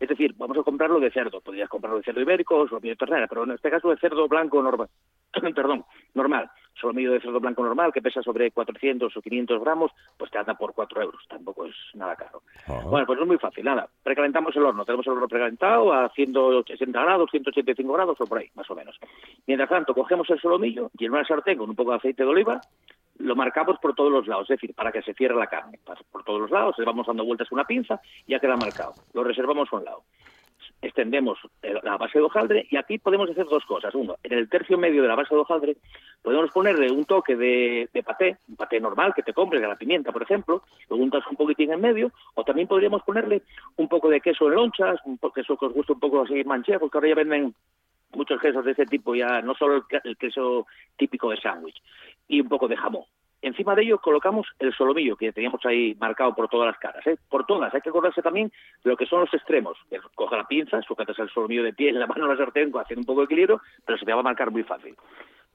Es 0.00 0.08
decir, 0.08 0.34
vamos 0.36 0.56
a 0.58 0.62
comprarlo 0.62 1.00
de 1.00 1.10
cerdo. 1.10 1.40
Podrías 1.40 1.68
comprarlo 1.68 1.98
de 1.98 2.04
cerdo 2.04 2.20
ibérico 2.20 2.56
o 2.56 2.68
solomillo 2.68 2.92
de 2.92 2.98
ternera, 2.98 3.26
pero 3.26 3.44
en 3.44 3.52
este 3.52 3.70
caso 3.70 3.90
de 3.90 3.96
cerdo 3.96 4.28
blanco 4.28 4.62
normal. 4.62 4.88
Perdón, 5.54 5.84
normal. 6.14 6.50
Solomillo 6.80 7.12
de 7.12 7.20
cerdo 7.20 7.40
blanco 7.40 7.64
normal 7.64 7.92
que 7.92 8.00
pesa 8.00 8.22
sobre 8.22 8.52
400 8.52 9.16
o 9.16 9.20
500 9.20 9.60
gramos, 9.60 9.90
pues 10.16 10.30
te 10.30 10.38
anda 10.38 10.54
por 10.54 10.72
4 10.74 11.02
euros. 11.02 11.24
Tampoco 11.28 11.66
es 11.66 11.74
nada 11.94 12.14
caro. 12.14 12.42
Ah, 12.68 12.82
Bueno, 12.88 13.06
pues 13.06 13.20
es 13.20 13.26
muy 13.26 13.38
fácil, 13.38 13.64
nada. 13.64 13.88
Precalentamos 14.04 14.54
el 14.54 14.62
horno. 14.62 14.84
Tenemos 14.84 15.06
el 15.06 15.14
horno 15.14 15.26
precalentado 15.26 15.92
a 15.92 16.08
180 16.10 17.02
grados, 17.02 17.30
185 17.32 17.92
grados 17.92 18.20
o 18.20 18.26
por 18.26 18.38
ahí, 18.38 18.48
más 18.54 18.70
o 18.70 18.76
menos. 18.76 18.96
Mientras 19.46 19.68
tanto, 19.68 19.94
cogemos 19.94 20.30
el 20.30 20.40
solomillo 20.40 20.90
y 20.96 21.06
en 21.06 21.12
una 21.12 21.24
sartén 21.24 21.58
con 21.58 21.68
un 21.68 21.76
poco 21.76 21.90
de 21.90 21.96
aceite 21.96 22.22
de 22.22 22.28
oliva 22.28 22.60
lo 23.18 23.36
marcamos 23.36 23.78
por 23.80 23.94
todos 23.94 24.12
los 24.12 24.26
lados, 24.26 24.50
es 24.50 24.60
decir, 24.60 24.74
para 24.74 24.92
que 24.92 25.02
se 25.02 25.14
cierre 25.14 25.36
la 25.36 25.46
carne. 25.46 25.78
Por 26.10 26.24
todos 26.24 26.40
los 26.40 26.50
lados, 26.50 26.76
le 26.78 26.84
vamos 26.84 27.06
dando 27.06 27.24
vueltas 27.24 27.48
con 27.48 27.58
una 27.58 27.66
pinza 27.66 28.00
ya 28.26 28.40
queda 28.40 28.56
marcado. 28.56 28.94
Lo 29.12 29.24
reservamos 29.24 29.68
a 29.72 29.76
un 29.76 29.84
lado. 29.84 30.02
extendemos 30.80 31.38
la 31.82 31.96
base 31.96 32.18
de 32.18 32.24
hojaldre 32.24 32.66
y 32.70 32.76
aquí 32.76 32.98
podemos 32.98 33.28
hacer 33.30 33.46
dos 33.46 33.64
cosas. 33.64 33.94
Uno, 33.94 34.16
en 34.22 34.32
el 34.32 34.48
tercio 34.48 34.78
medio 34.78 35.02
de 35.02 35.08
la 35.08 35.16
base 35.16 35.34
de 35.34 35.40
hojaldre 35.40 35.76
podemos 36.22 36.50
ponerle 36.50 36.90
un 36.90 37.04
toque 37.04 37.36
de, 37.36 37.88
de 37.92 38.02
paté, 38.02 38.36
un 38.48 38.56
paté 38.56 38.80
normal 38.80 39.12
que 39.14 39.22
te 39.22 39.32
compres, 39.32 39.60
de 39.60 39.68
la 39.68 39.76
pimienta, 39.76 40.12
por 40.12 40.22
ejemplo, 40.22 40.62
lo 40.88 40.96
untas 40.96 41.26
un 41.28 41.36
poquitín 41.36 41.72
en 41.72 41.80
medio, 41.80 42.12
o 42.34 42.44
también 42.44 42.68
podríamos 42.68 43.02
ponerle 43.02 43.42
un 43.76 43.88
poco 43.88 44.08
de 44.08 44.20
queso 44.20 44.46
en 44.46 44.54
lonchas, 44.54 45.00
un 45.04 45.18
queso 45.34 45.56
que 45.56 45.66
os 45.66 45.72
guste 45.72 45.92
un 45.92 46.00
poco 46.00 46.22
así 46.22 46.44
manchego, 46.44 46.80
porque 46.80 46.98
ahora 46.98 47.08
ya 47.08 47.14
venden 47.14 47.54
muchos 48.14 48.40
quesos 48.40 48.64
de 48.64 48.72
ese 48.72 48.86
tipo, 48.86 49.14
ya 49.14 49.42
no 49.42 49.54
solo 49.54 49.84
el 50.04 50.16
queso 50.16 50.66
típico 50.96 51.30
de 51.30 51.36
sándwich, 51.36 51.80
y 52.28 52.40
un 52.40 52.48
poco 52.48 52.68
de 52.68 52.76
jamón. 52.76 53.04
Encima 53.40 53.74
de 53.76 53.82
ello 53.82 53.98
colocamos 53.98 54.48
el 54.58 54.74
solomillo 54.74 55.16
que 55.16 55.32
teníamos 55.32 55.64
ahí 55.64 55.96
marcado 56.00 56.34
por 56.34 56.48
todas 56.48 56.66
las 56.66 56.78
caras, 56.78 57.06
¿eh? 57.06 57.16
por 57.28 57.46
todas. 57.46 57.72
Hay 57.72 57.80
que 57.80 57.90
acordarse 57.90 58.20
también 58.20 58.50
de 58.82 58.90
lo 58.90 58.96
que 58.96 59.06
son 59.06 59.20
los 59.20 59.32
extremos. 59.32 59.78
Coge 60.16 60.36
la 60.36 60.48
pinza, 60.48 60.82
sujetas 60.82 61.18
el 61.20 61.30
solomillo 61.30 61.62
de 61.62 61.72
pie 61.72 61.90
en 61.90 62.00
la 62.00 62.08
mano 62.08 62.24
en 62.24 62.30
la 62.30 62.36
sartén, 62.36 62.72
haciendo 62.74 63.02
un 63.02 63.06
poco 63.06 63.20
de 63.20 63.26
equilibrio, 63.26 63.60
pero 63.84 63.96
se 63.96 64.04
te 64.04 64.12
va 64.12 64.20
a 64.20 64.24
marcar 64.24 64.50
muy 64.50 64.64
fácil. 64.64 64.96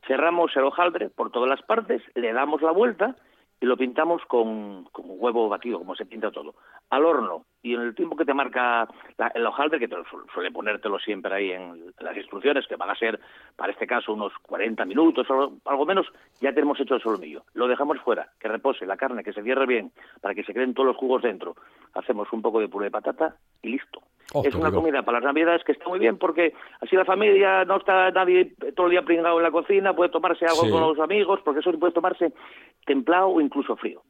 Cerramos 0.08 0.56
el 0.56 0.64
hojaldre 0.64 1.10
por 1.10 1.32
todas 1.32 1.50
las 1.50 1.62
partes, 1.62 2.02
le 2.16 2.32
damos 2.32 2.62
la 2.62 2.72
vuelta 2.72 3.16
y 3.64 3.66
lo 3.66 3.78
pintamos 3.78 4.22
con, 4.26 4.84
con 4.92 5.06
huevo 5.08 5.48
batido, 5.48 5.80
como 5.80 5.96
se 5.96 6.06
pinta 6.06 6.30
todo. 6.32 6.54
Al 6.90 7.06
horno. 7.06 7.46
Y 7.62 7.74
en 7.76 7.80
el 7.80 7.96
tiempo 7.96 8.18
que 8.18 8.26
te 8.26 8.34
marca 8.34 8.86
la- 9.18 9.28
el 9.34 9.46
hojaldre, 9.46 9.80
que 9.80 9.88
te 9.88 9.96
lo 9.96 10.04
su- 10.04 10.26
suele 10.34 10.52
ponértelo 10.52 11.00
siempre 11.00 11.34
ahí 11.34 11.52
en 11.52 11.94
las 12.02 12.18
instrucciones, 12.18 12.68
que 12.68 12.76
van 12.76 12.90
a 12.90 12.96
ser, 12.96 13.22
para 13.56 13.72
este 13.72 13.88
caso, 13.88 14.12
unos 14.12 14.34
40 14.42 14.84
minutos 14.84 15.26
o 15.30 15.54
algo 15.64 15.86
menos, 15.86 16.06
ya 16.42 16.52
tenemos 16.54 16.78
hecho 16.82 16.96
el 16.96 17.02
solomillo. 17.02 17.44
Lo 17.54 17.70
dejamos 17.70 18.00
fuera, 18.02 18.28
que 18.38 18.50
repose 18.50 18.86
la 18.86 18.98
carne, 18.98 19.24
que 19.24 19.32
se 19.32 19.42
cierre 19.44 19.66
bien, 19.66 19.94
para 20.20 20.36
que 20.36 20.44
se 20.44 20.54
queden 20.54 20.74
todos 20.74 20.88
los 20.88 20.98
jugos 20.98 21.22
dentro. 21.22 21.56
Hacemos 21.94 22.28
un 22.34 22.42
poco 22.42 22.60
de 22.60 22.68
puré 22.68 22.88
de 22.88 22.92
patata 22.92 23.38
y 23.62 23.70
listo. 23.70 24.02
Oh, 24.34 24.44
es 24.44 24.56
una 24.56 24.72
comida 24.72 25.04
para 25.04 25.20
las 25.20 25.26
navidades 25.26 25.64
que 25.64 25.74
está 25.74 25.88
muy 25.88 26.00
bien 26.00 26.18
porque 26.18 26.54
así 26.82 26.96
la 26.96 27.06
familia 27.06 27.64
no 27.66 27.78
está 27.78 28.10
nadie 28.12 28.54
todo 28.76 28.88
el 28.88 28.92
día 28.92 29.04
pringado 29.04 29.38
en 29.38 29.44
la 29.44 29.52
cocina, 29.52 29.96
puede 29.96 30.10
tomarse 30.10 30.46
algo 30.46 30.64
Sí. 30.64 30.70
con 30.72 30.82
los 30.82 31.00
amigos, 31.00 31.40
porque 31.46 31.60
eso 31.60 31.72
puede 31.80 31.94
tomarse 31.94 32.34
templado 32.86 33.28
o 33.28 33.40
incluso 33.42 33.76
frío. 33.76 34.02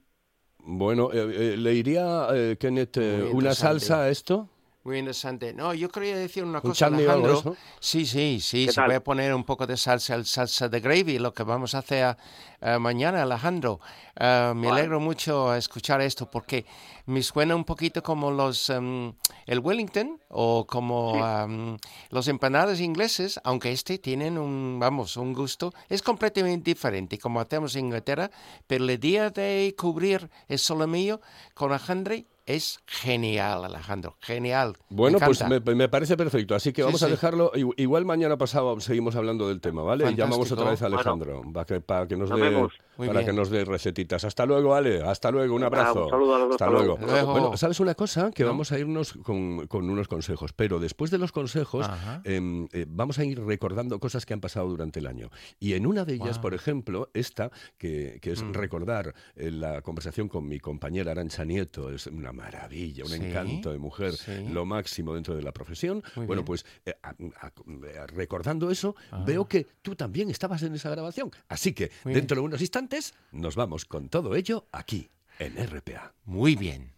Bueno, 0.59 1.09
eh, 1.11 1.53
eh, 1.53 1.57
¿le 1.57 1.73
iría, 1.73 2.27
eh, 2.33 2.55
Kenneth, 2.57 2.95
eh, 2.97 3.29
una 3.33 3.53
salsa 3.53 4.03
a 4.03 4.09
esto? 4.09 4.47
Muy 4.85 4.99
interesante. 4.99 5.53
No, 5.53 5.73
yo 5.73 5.87
quería 5.87 6.17
decir 6.17 6.43
una 6.43 6.57
¿Un 6.57 6.69
cosa, 6.69 6.87
Alejandro. 6.87 7.39
eso? 7.39 7.55
Sí, 7.79 8.05
sí, 8.05 8.41
sí. 8.41 8.65
¿Qué 8.65 8.71
Se 8.73 8.75
tal? 8.75 8.87
puede 8.87 8.99
poner 8.99 9.33
un 9.33 9.45
poco 9.45 9.65
de 9.65 9.77
salsa, 9.77 10.13
el 10.15 10.25
salsa 10.25 10.67
de 10.67 10.81
gravy, 10.81 11.19
lo 11.19 11.33
que 11.33 11.43
vamos 11.43 11.73
a 11.73 11.77
hacer 11.77 12.17
eh, 12.59 12.77
mañana, 12.79 13.23
Alejandro. 13.23 13.79
Eh, 14.19 14.51
me 14.53 14.69
alegro 14.69 14.99
mucho 14.99 15.55
escuchar 15.55 16.01
esto 16.01 16.29
porque 16.29 16.65
me 17.05 17.23
suena 17.23 17.55
un 17.55 17.63
poquito 17.63 18.03
como 18.03 18.29
los 18.29 18.69
em, 18.69 19.13
el 19.45 19.59
Wellington 19.59 20.19
o 20.27 20.67
como 20.67 21.15
em, 21.25 21.77
los 22.09 22.27
empanadas 22.27 22.81
ingleses, 22.81 23.39
aunque 23.45 23.71
este 23.71 23.99
tienen 23.99 24.37
un, 24.37 24.79
vamos, 24.81 25.15
un 25.15 25.31
gusto. 25.33 25.73
Es 25.87 26.01
completamente 26.01 26.71
diferente 26.71 27.17
como 27.17 27.39
hacemos 27.39 27.73
en 27.77 27.85
Inglaterra, 27.85 28.29
pero 28.67 28.83
la 28.83 28.91
idea 28.93 29.29
de 29.29 29.73
cubrir 29.77 30.29
el 30.49 30.59
solomillo 30.59 31.21
con 31.53 31.71
hojaldre 31.71 32.25
es 32.45 32.79
genial, 32.85 33.63
Alejandro, 33.65 34.17
genial. 34.19 34.75
Bueno, 34.89 35.17
me 35.19 35.25
pues 35.25 35.43
me, 35.47 35.59
me 35.75 35.87
parece 35.89 36.17
perfecto. 36.17 36.55
Así 36.55 36.73
que 36.73 36.81
Sí, 36.81 36.85
vamos 36.85 37.03
a 37.03 37.07
dejarlo. 37.07 37.51
Igual 37.77 38.05
mañana 38.05 38.37
pasado 38.37 38.79
seguimos 38.79 39.15
hablando 39.15 39.47
del 39.47 39.61
tema, 39.61 39.81
¿vale? 39.83 40.11
Y 40.11 40.15
Llamamos 40.15 40.49
Fantástico. 40.49 40.61
otra 40.61 40.71
vez 40.71 40.81
a 40.81 40.85
Bueno. 40.87 40.97
Alejandro 40.99 41.41
para 41.53 41.65
que, 41.65 41.81
para 41.81 42.07
que 42.07 42.17
nos, 42.17 42.29
dé 42.29 42.67
para 43.07 43.23
que 43.25 43.33
nos 43.33 43.49
dé 43.49 43.63
recetitas. 43.65 44.23
Hasta 44.25 44.45
luego, 44.45 44.75
Ale. 44.75 45.01
Hasta 45.03 45.31
luego. 45.31 45.55
Un 45.55 45.63
abrazo. 45.63 46.03
un 46.05 46.09
saludo 46.09 46.35
a 46.35 46.39
los 46.39 46.47
dos. 46.49 46.61
Hasta 46.61 46.69
luego. 46.71 46.97
Bueno, 46.97 47.57
¿sabes 47.57 47.79
una 47.79 47.95
cosa? 47.95 48.31
Que 48.31 48.43
¿No? 48.43 48.49
vamos 48.49 48.71
a 48.71 48.79
irnos 48.79 49.13
con, 49.13 49.67
con 49.67 49.89
unos 49.89 50.07
consejos. 50.07 50.51
Pero 50.53 50.79
después 50.79 51.11
de 51.11 51.17
los 51.19 51.31
consejos, 51.31 51.89
em, 52.25 52.67
eh, 52.73 52.85
vamos 52.87 53.19
a 53.19 53.23
ir 53.25 53.39
recordando 53.43 53.99
cosas 53.99 54.25
que 54.25 54.33
han 54.33 54.41
pasado 54.41 54.67
durante 54.67 54.99
el 54.99 55.07
año. 55.07 55.29
Y 55.59 55.73
en 55.73 55.85
una 55.87 56.03
de 56.05 56.15
ellas, 56.15 56.35
Wow. 56.37 56.41
por 56.41 56.53
ejemplo, 56.53 57.09
esta, 57.13 57.51
que, 57.77 58.19
que 58.21 58.31
es 58.31 58.43
Mm. 58.43 58.53
recordar 58.53 59.13
eh, 59.35 59.49
la 59.51 59.81
conversación 59.81 60.27
con 60.27 60.47
mi 60.47 60.59
compañera 60.59 61.11
Arancha 61.11 61.45
Nieto, 61.45 61.89
es 61.89 62.07
una 62.07 62.32
maravilla, 62.33 63.03
un 63.05 63.09
Sí, 63.11 63.15
encanto 63.15 63.71
de 63.71 63.77
mujer, 63.79 64.13
sí. 64.17 64.47
lo 64.49 64.65
máximo 64.65 65.13
dentro 65.13 65.35
de 65.35 65.43
la 65.43 65.51
profesión. 65.51 66.03
Muy 66.15 66.25
bueno, 66.25 66.41
bien. 66.41 66.45
pues 66.45 66.65
eh, 66.85 66.95
a- 67.03 67.09
a- 67.09 67.47
a- 67.47 68.07
recordando 68.07 68.69
eso, 68.71 68.95
Ah. 69.11 69.23
veo 69.25 69.47
que 69.47 69.65
tú 69.81 69.95
también 69.95 70.29
estabas 70.29 70.61
en 70.63 70.73
esa 70.75 70.89
grabación. 70.89 71.31
Así 71.47 71.73
que 71.73 71.91
Muy 72.03 72.13
dentro 72.13 72.35
de 72.35 72.41
unos 72.41 72.61
instantes 72.61 73.13
nos 73.31 73.55
vamos 73.55 73.85
con 73.85 74.09
todo 74.09 74.35
ello 74.35 74.65
aquí 74.71 75.09
en 75.39 75.57
RPA. 75.57 76.13
Muy 76.25 76.55
bien. 76.55 76.91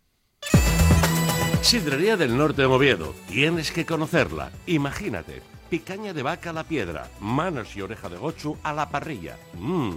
Sidrería 1.62 2.16
del 2.16 2.38
Norte 2.38 2.62
de 2.62 2.68
Oviedo. 2.68 3.16
Tienes 3.28 3.72
que 3.72 3.86
conocerla. 3.86 4.52
Imagínate. 4.68 5.42
Picaña 5.70 6.14
de 6.14 6.22
vaca 6.22 6.52
a 6.52 6.54
la 6.54 6.64
piedra, 6.64 7.10
manos 7.20 7.76
y 7.76 7.82
oreja 7.82 8.08
de 8.08 8.18
gochu 8.18 8.56
a 8.62 8.72
la 8.72 8.90
parrilla. 8.90 9.36
Mmm. 9.56 9.94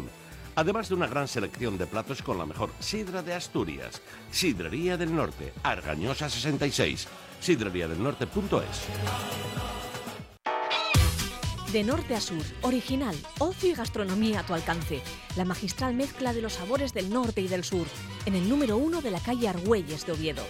Además 0.58 0.88
de 0.88 0.96
una 0.96 1.06
gran 1.06 1.28
selección 1.28 1.78
de 1.78 1.86
platos 1.86 2.20
con 2.20 2.36
la 2.36 2.44
mejor 2.44 2.72
sidra 2.80 3.22
de 3.22 3.32
Asturias. 3.32 4.02
Sidrería 4.32 4.96
del 4.96 5.14
Norte, 5.14 5.52
Argañosa 5.62 6.28
66. 6.28 7.06
Sidreriadelnorte.es. 7.38 8.88
De 11.72 11.84
norte 11.84 12.16
a 12.16 12.20
sur, 12.20 12.42
original, 12.62 13.14
ocio 13.38 13.70
y 13.70 13.74
gastronomía 13.74 14.40
a 14.40 14.42
tu 14.42 14.52
alcance. 14.52 15.00
La 15.36 15.44
magistral 15.44 15.94
mezcla 15.94 16.32
de 16.32 16.42
los 16.42 16.54
sabores 16.54 16.92
del 16.92 17.08
norte 17.08 17.40
y 17.40 17.46
del 17.46 17.62
sur, 17.62 17.86
en 18.26 18.34
el 18.34 18.48
número 18.48 18.78
uno 18.78 19.00
de 19.00 19.12
la 19.12 19.20
calle 19.20 19.46
Argüelles 19.46 20.06
de 20.06 20.12
Oviedo. 20.12 20.42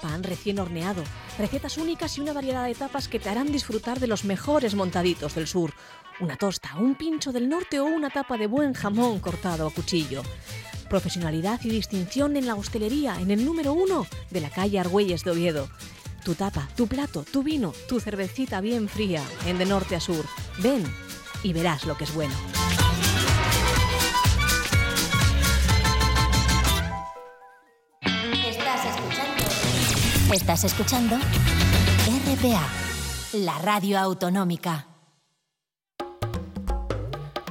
Pan 0.00 0.22
recién 0.22 0.58
horneado, 0.58 1.02
recetas 1.38 1.78
únicas 1.78 2.16
y 2.16 2.20
una 2.20 2.32
variedad 2.32 2.64
de 2.64 2.74
tapas 2.74 3.08
que 3.08 3.18
te 3.18 3.28
harán 3.28 3.50
disfrutar 3.50 4.00
de 4.00 4.06
los 4.06 4.24
mejores 4.24 4.74
montaditos 4.74 5.34
del 5.34 5.46
sur. 5.46 5.72
Una 6.20 6.36
tosta, 6.36 6.76
un 6.78 6.94
pincho 6.94 7.32
del 7.32 7.48
norte 7.48 7.80
o 7.80 7.84
una 7.84 8.10
tapa 8.10 8.36
de 8.36 8.46
buen 8.46 8.72
jamón 8.72 9.20
cortado 9.20 9.66
a 9.66 9.70
cuchillo. 9.70 10.22
Profesionalidad 10.88 11.60
y 11.64 11.70
distinción 11.70 12.36
en 12.36 12.46
la 12.46 12.54
hostelería, 12.54 13.20
en 13.20 13.30
el 13.30 13.44
número 13.44 13.72
uno 13.72 14.06
de 14.30 14.40
la 14.40 14.50
calle 14.50 14.78
Argüelles 14.78 15.24
de 15.24 15.30
Oviedo. 15.32 15.68
Tu 16.24 16.34
tapa, 16.34 16.68
tu 16.76 16.86
plato, 16.86 17.24
tu 17.24 17.42
vino, 17.42 17.72
tu 17.88 18.00
cervecita 18.00 18.60
bien 18.60 18.88
fría, 18.88 19.22
en 19.46 19.58
de 19.58 19.66
norte 19.66 19.96
a 19.96 20.00
sur. 20.00 20.24
Ven 20.58 20.84
y 21.42 21.52
verás 21.52 21.84
lo 21.84 21.96
que 21.96 22.04
es 22.04 22.14
bueno. 22.14 22.34
Estás 30.34 30.64
escuchando 30.64 31.14
RPA, 31.16 32.68
la 33.34 33.58
radio 33.60 33.96
autonómica. 33.96 34.88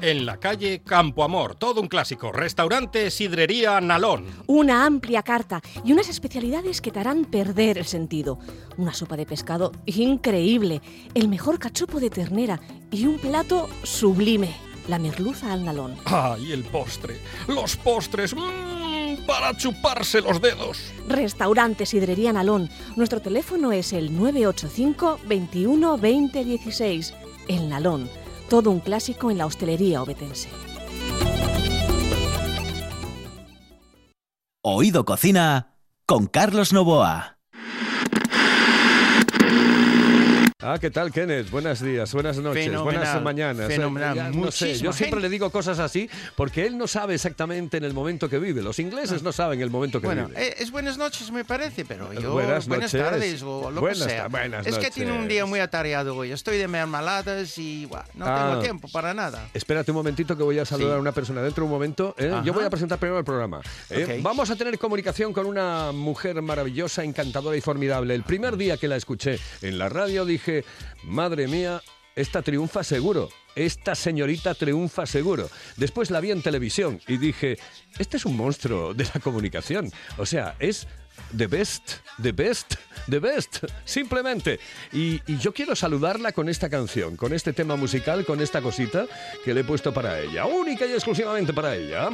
En 0.02 0.26
la 0.26 0.38
calle 0.42 0.82
Campo 0.84 1.24
Amor, 1.24 1.56
todo 1.56 1.80
un 1.80 1.88
clásico. 1.88 2.34
Restaurante 2.34 3.10
Sidrería 3.12 3.80
Nalón. 3.80 4.26
Una 4.48 4.86
amplia 4.86 5.24
carta 5.24 5.62
y 5.86 5.94
unas 5.94 6.10
especialidades 6.10 6.82
que 6.82 6.92
te 6.92 7.00
harán 7.00 7.24
perder 7.24 7.78
el 7.78 7.86
sentido. 7.86 8.40
Una 8.76 8.94
sopa 8.94 9.16
de 9.16 9.26
pescado 9.26 9.72
increíble, 9.86 10.82
el 11.14 11.30
mejor 11.30 11.60
cachopo 11.60 12.02
de 12.02 12.10
ternera 12.10 12.60
y 12.92 13.06
un 13.06 13.20
plato 13.20 13.70
sublime, 13.84 14.54
la 14.90 15.00
merluza 15.00 15.54
al 15.54 15.64
nalón. 15.64 15.96
¡Ay, 16.04 16.52
el 16.52 16.66
postre! 16.66 17.22
¡Los 17.48 17.78
postres! 17.78 18.36
¡Mmm! 18.36 18.85
Para 19.28 19.56
chuparse 19.56 20.22
los 20.22 20.42
dedos. 20.42 20.94
Restaurante 21.08 21.86
Sidrería 21.86 22.34
Nalón. 22.34 22.70
Nuestro 22.96 23.22
teléfono 23.22 23.72
es 23.72 23.94
el 23.94 24.16
985 24.16 25.20
21 25.28 25.98
20 25.98 26.44
16. 26.44 27.14
El 27.48 27.70
Nalón. 27.70 28.10
Todo 28.50 28.72
un 28.72 28.80
clásico 28.80 29.32
en 29.32 29.38
la 29.38 29.46
hostelería 29.46 30.02
obetense. 30.02 30.50
Oído 34.62 35.06
Cocina 35.06 35.76
con 36.06 36.28
Carlos 36.28 36.74
Novoa. 36.74 37.35
Ah, 40.67 40.80
¿qué 40.80 40.89
tal, 40.89 41.12
Kenneth? 41.12 41.51
Buenos 41.51 41.80
días, 41.80 42.12
buenas 42.12 42.38
noches, 42.38 42.63
Fenomenal, 42.65 42.84
buenas 43.04 43.21
mañanas. 43.21 43.67
fenomenal. 43.67 44.15
Ya 44.15 44.30
no 44.32 44.49
sé, 44.51 44.75
yo 44.80 44.91
siempre 44.93 45.19
le 45.21 45.30
digo 45.30 45.51
cosas 45.51 45.78
así 45.78 46.10
porque 46.36 46.65
él 46.65 46.75
no 46.75 46.88
sabe 46.88 47.13
exactamente 47.13 47.78
en 47.78 47.84
el 47.84 47.93
momento 47.93 48.28
que 48.30 48.39
vive. 48.39 48.63
Los 48.63 48.80
ingleses 48.80 49.21
no 49.21 49.32
saben 49.32 49.62
el 49.62 49.69
momento 49.69 50.01
que 50.01 50.08
Bueno, 50.08 50.28
vive. 50.28 50.41
eh, 50.47 50.56
es 50.58 50.71
buenas 50.71 50.97
noches, 50.97 51.30
me 51.32 51.45
parece, 51.45 51.86
pero 51.86 52.12
yo. 52.13 52.32
Buenas 52.34 52.67
noches. 52.67 52.91
tardes 52.93 53.43
o 53.43 53.69
lo 53.69 53.80
Buenas 53.80 53.99
que 54.08 54.10
sea. 54.10 54.28
buenas 54.28 54.65
es 54.65 54.80
que 54.80 54.89
tiene 54.89 55.12
un 55.12 55.28
día 55.28 55.45
muy 55.45 55.60
atareado 55.60 56.15
hoy. 56.15 56.32
Estoy 56.32 56.58
de 56.58 56.67
mermeladas 56.67 57.56
y 57.60 57.86
buah, 57.86 58.04
no 58.15 58.25
Ah. 58.25 58.47
tengo 58.49 58.62
tiempo 58.63 58.88
para 58.91 59.13
nada. 59.13 59.47
Espérate 59.54 59.91
un 59.91 59.97
momentito 59.97 60.36
que 60.36 60.41
voy 60.41 60.58
a 60.58 60.65
saludar 60.65 60.93
Sí. 60.93 60.97
a 60.97 61.01
una 61.01 61.12
persona 61.12 61.43
dentro 61.43 61.62
de 61.62 61.65
un 61.65 61.71
momento. 61.73 62.15
¿eh? 62.17 62.34
Yo 62.43 62.54
voy 62.54 62.63
a 62.65 62.71
presentar 62.71 62.97
primero 62.97 63.19
el 63.19 63.25
programa. 63.25 63.62
¿eh? 63.91 64.15
Ok. 64.17 64.23
Vamos 64.23 64.49
a 64.49 64.56
tener 64.56 64.80
comunicación 64.80 65.32
con 65.32 65.45
una 65.45 65.91
mujer 65.91 66.41
maravillosa, 66.41 67.04
encantadora 67.04 67.56
y 67.56 67.62
formidable. 67.62 68.15
El 68.15 68.23
primer 68.23 68.58
día 68.58 68.78
que 68.78 68.88
la 68.88 68.95
escuché 68.95 69.38
en 69.62 69.78
la 69.78 69.89
radio 69.89 70.25
dije, 70.25 70.55
madre 71.04 71.48
mía, 71.48 71.82
esta 72.15 72.41
triunfa 72.41 72.84
seguro. 72.84 73.30
Esta 73.56 73.96
señorita 73.96 74.54
triunfa 74.54 75.06
seguro. 75.06 75.50
Después 75.78 76.12
la 76.12 76.20
vi 76.20 76.32
en 76.32 76.41
televisión 76.41 77.00
y 77.08 77.18
dije, 77.18 77.58
este 77.98 78.18
es 78.18 78.26
un 78.26 78.36
monstruo 78.36 78.94
de 78.94 79.06
la 79.06 79.22
comunicación. 79.22 79.91
O 80.18 80.26
sea, 80.26 80.56
es 80.60 80.88
the 81.36 81.48
best, 81.48 82.00
the 82.22 82.32
best, 82.32 82.76
the 83.10 83.20
best, 83.20 83.63
simplemente. 83.86 84.60
Y, 84.91 85.22
yo 85.39 85.54
quiero 85.54 85.76
saludarla 85.76 86.32
con 86.32 86.50
esta 86.50 86.70
canción, 86.70 87.15
con 87.15 87.34
este 87.34 87.54
tema 87.54 87.76
musical, 87.76 88.26
con 88.26 88.41
esta 88.41 88.62
cosita 88.62 89.06
que 89.44 89.54
le 89.54 89.62
he 89.62 89.63
puesto 89.63 89.94
para 89.94 90.20
ella, 90.20 90.46
única 90.46 90.86
y 90.86 90.94
exclusivamente 90.94 91.54
para 91.54 91.76
ella. 91.76 92.10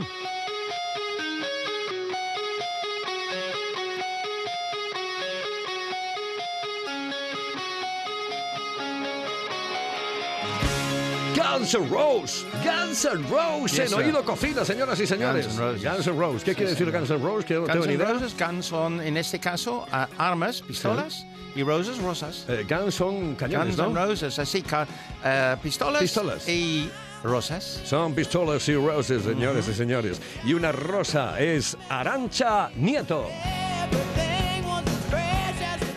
Guns 11.62 11.76
N' 11.76 11.90
Roses, 11.92 12.46
Guns 12.64 13.06
N' 13.06 13.30
Roses, 13.30 13.78
Yes, 13.78 13.92
en. 13.92 14.00
Oído 14.00 14.24
Cocina, 14.26 14.66
señoras 14.66 15.00
y 15.00 15.06
señores. 15.06 15.46
Guns 15.46 15.60
N' 15.60 15.62
Roses. 15.62 15.84
Guns 15.84 16.08
N' 16.08 16.18
Roses. 16.18 16.44
¿Qué 16.44 16.56
quiere 16.56 16.72
decir 16.72 16.92
Guns 16.92 17.12
N' 17.12 17.20
Roses? 17.20 17.46
Que 17.46 17.54
no 17.54 17.66
tengo 17.66 17.86
Guns 17.86 17.88
N'. 17.88 18.04
Roses, 18.06 18.36
Guns 18.36 18.66
son, 18.66 19.00
en 19.00 19.16
este 19.16 19.40
caso, 19.40 19.86
armas, 20.18 20.64
pistolas, 20.64 21.24
y 21.56 21.62
Roses, 21.62 22.00
rosas. 22.00 22.46
Eh, 22.50 22.66
Guns 22.68 22.96
son 22.96 23.36
cañones, 23.36 23.78
Guns 23.78 23.94
¿no? 23.94 24.08
Roses, 24.08 24.40
así, 24.40 24.64
eh, 25.24 25.56
pistolas, 25.62 26.02
Pistolas. 26.02 26.50
y 26.50 26.90
rosas. 27.24 27.82
Son 27.86 28.16
pistolas 28.16 28.68
y 28.68 28.76
roses, 28.76 29.22
señores 29.22 29.68
y 29.68 29.74
señores. 29.76 30.20
Y 30.44 30.54
una 30.54 30.72
rosa 30.72 31.40
es 31.40 31.78
Arancha 31.90 32.72
Nieto. 32.76 33.28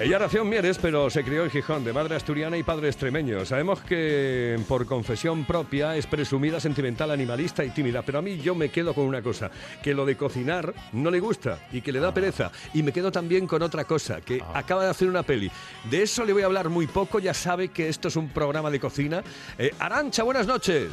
Ella 0.01 0.19
nació 0.19 0.43
en 0.43 0.49
Mieres, 0.49 0.77
pero 0.79 1.09
se 1.09 1.23
crió 1.23 1.45
en 1.45 1.51
Gijón, 1.51 1.85
de 1.85 1.93
madre 1.93 2.17
asturiana 2.17 2.57
y 2.57 2.65
padre 2.65 2.89
extremeño. 2.89 3.45
Sabemos 3.47 3.81
que 3.81 4.59
por 4.67 4.87
confesión 4.87 5.45
propia 5.45 5.97
es 5.97 6.07
presumida, 6.07 6.59
sentimental, 6.59 7.13
animalista 7.13 7.65
y 7.65 7.71
tímida, 7.71 8.03
pero 8.03 8.19
a 8.19 8.23
mí 8.23 8.39
yo 8.39 8.57
me 8.57 8.71
quedo 8.71 8.93
con 8.93 9.05
una 9.05 9.23
cosa, 9.23 9.53
que 9.83 9.95
lo 9.95 10.05
de 10.05 10.17
cocinar 10.17 10.75
no 10.93 11.13
le 11.13 11.21
gusta 11.21 11.61
y 11.73 11.81
que 11.81 11.93
le 11.93 12.01
da 12.01 12.13
pereza. 12.13 12.51
Y 12.75 12.83
me 12.83 12.93
quedo 12.93 13.13
también 13.13 13.47
con 13.47 13.63
otra 13.63 13.85
cosa, 13.85 14.21
que 14.21 14.43
acaba 14.53 14.83
de 14.83 14.91
hacer 14.91 15.09
una 15.09 15.23
peli. 15.23 15.49
De 15.89 16.03
eso 16.03 16.25
le 16.25 16.33
voy 16.33 16.43
a 16.43 16.47
hablar 16.47 16.71
muy 16.71 16.89
poco, 16.89 17.21
ya 17.21 17.33
sabe 17.33 17.69
que 17.69 17.89
esto 17.89 18.09
es 18.09 18.17
un 18.17 18.29
programa 18.31 18.73
de 18.73 18.81
cocina. 18.81 19.23
Eh, 19.57 19.71
Arancha, 19.79 20.25
buenas 20.25 20.49
noches. 20.49 20.91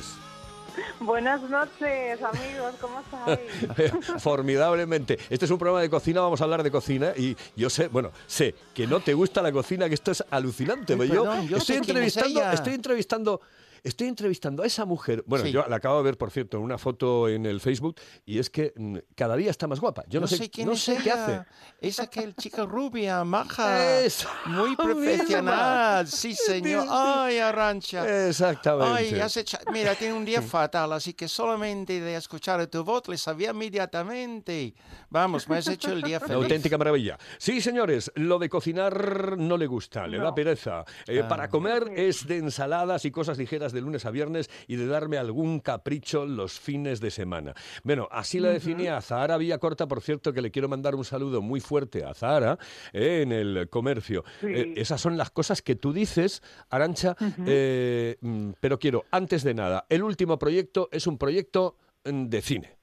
Buenas 1.00 1.42
noches, 1.44 2.22
amigos, 2.22 2.76
¿cómo 2.80 3.00
estáis? 3.00 3.92
Formidablemente. 4.22 5.18
Este 5.30 5.46
es 5.46 5.52
un 5.52 5.58
programa 5.58 5.82
de 5.82 5.90
cocina, 5.90 6.22
vamos 6.22 6.42
a 6.42 6.44
hablar 6.44 6.64
de 6.64 6.72
cocina 6.72 7.14
y 7.16 7.36
yo 7.56 7.70
sé, 7.70 7.88
bueno, 7.88 8.12
sé 8.28 8.56
que 8.74 8.88
no 8.88 9.00
te 9.00 9.14
gusta 9.14 9.42
la 9.42 9.52
cocina, 9.52 9.88
que 9.88 9.96
esto 9.96 10.12
es 10.12 10.24
alucinante. 10.30 10.96
Pero 10.98 11.14
yo, 11.14 11.24
perdón, 11.24 11.48
yo 11.48 11.58
estoy 11.58 11.78
entrevistando, 11.78 12.52
estoy 12.52 12.74
entrevistando 12.74 13.42
Estoy 13.84 14.08
entrevistando 14.08 14.62
a 14.64 14.68
esa 14.68 14.86
mujer. 14.86 15.24
Bueno, 15.26 15.46
Sí. 15.46 15.52
yo 15.52 15.66
la 15.68 15.78
acabo 15.78 15.98
de 15.98 16.04
ver, 16.04 16.18
por 16.18 16.30
cierto, 16.30 16.58
en 16.58 16.64
una 16.64 16.78
foto 16.78 17.28
en 17.28 17.46
el 17.46 17.60
Facebook 17.62 17.96
y 18.26 18.38
es 18.40 18.50
que 18.50 18.74
mm, 18.76 18.98
cada 19.16 19.36
día 19.36 19.50
está 19.50 19.68
más 19.68 19.80
guapa. 19.80 20.04
Yo 20.08 20.20
no, 20.20 20.28
sé, 20.28 20.50
quién 20.50 20.68
no 20.68 20.74
es 20.74 20.82
sé 20.84 20.98
qué 20.98 21.10
ella. 21.10 21.24
hace. 21.26 21.46
Es 21.80 22.00
aquel 22.00 22.36
chica 22.36 22.64
rubia, 22.66 23.24
maja. 23.24 24.02
Esa 24.02 24.30
Muy 24.46 24.70
misma. 24.70 24.84
profesional. 24.84 26.08
Sí, 26.08 26.36
señor. 26.36 26.86
Ay, 26.90 27.40
Arancha. 27.40 28.28
Exactamente. 28.28 28.94
Ay, 29.16 29.20
has 29.20 29.36
hecho- 29.38 29.58
mira, 29.72 29.96
tiene 29.96 30.14
un 30.14 30.26
día 30.26 30.42
fatal, 30.42 30.94
así 30.94 31.14
que 31.14 31.28
solamente 31.28 32.00
de 32.00 32.16
escuchar 32.16 32.66
tu 32.68 32.84
voz 32.84 33.08
le 33.08 33.18
sabía 33.18 33.50
inmediatamente. 33.52 34.74
Vamos, 35.10 35.48
me 35.50 35.58
has 35.58 35.68
hecho 35.68 35.92
el 35.92 36.02
día 36.02 36.18
Una 36.20 36.28
feliz. 36.28 36.44
auténtica 36.44 36.78
maravilla. 36.78 37.18
Sí, 37.38 37.62
señores, 37.62 38.12
lo 38.16 38.40
de 38.40 38.50
cocinar 38.50 39.38
no 39.38 39.58
le 39.58 39.68
gusta, 39.68 40.08
le 40.08 40.18
da 40.20 40.34
pereza. 40.34 40.86
Eh, 41.08 41.22
Ah. 41.24 41.28
Para 41.28 41.50
comer 41.50 41.92
es 41.96 42.26
de 42.28 42.38
ensaladas 42.38 43.06
y 43.06 43.12
cosas 43.12 43.38
ligeras 43.38 43.71
de 43.72 43.82
lunes 43.82 44.06
a 44.06 44.12
viernes 44.12 44.50
y 44.68 44.76
de 44.76 44.88
darme 44.88 45.18
algún 45.18 45.60
capricho 45.60 46.26
los 46.26 46.60
fines 46.60 47.00
de 47.00 47.12
semana. 47.12 47.54
Bueno, 47.84 48.08
así 48.12 48.40
la 48.40 48.50
definía 48.50 49.02
Zahara 49.02 49.38
Villacorta, 49.38 49.88
por 49.88 50.02
cierto, 50.02 50.34
que 50.34 50.42
le 50.42 50.52
quiero 50.52 50.70
mandar 50.70 50.96
un 50.96 51.06
saludo 51.06 51.42
muy 51.42 51.60
fuerte 51.60 52.04
a 52.04 52.14
Zahara 52.14 52.58
eh, 52.94 53.22
en 53.24 53.32
el 53.32 53.70
comercio. 53.70 54.24
Sí. 54.40 54.48
Eh, 54.48 54.74
esas 54.78 55.02
son 55.02 55.18
las 55.18 55.32
cosas 55.32 55.62
que 55.62 55.76
tú 55.76 55.94
dices, 55.94 56.42
Arancha, 56.70 57.16
eh, 57.46 58.18
mm, 58.22 58.52
pero 58.60 58.80
quiero, 58.80 59.06
antes 59.12 59.44
de 59.44 59.54
nada, 59.54 59.86
el 59.90 60.04
último 60.04 60.38
proyecto 60.38 60.90
es 60.92 61.08
un 61.08 61.18
proyecto 61.18 61.78
mm, 62.06 62.26
de 62.28 62.42
cine. 62.42 62.78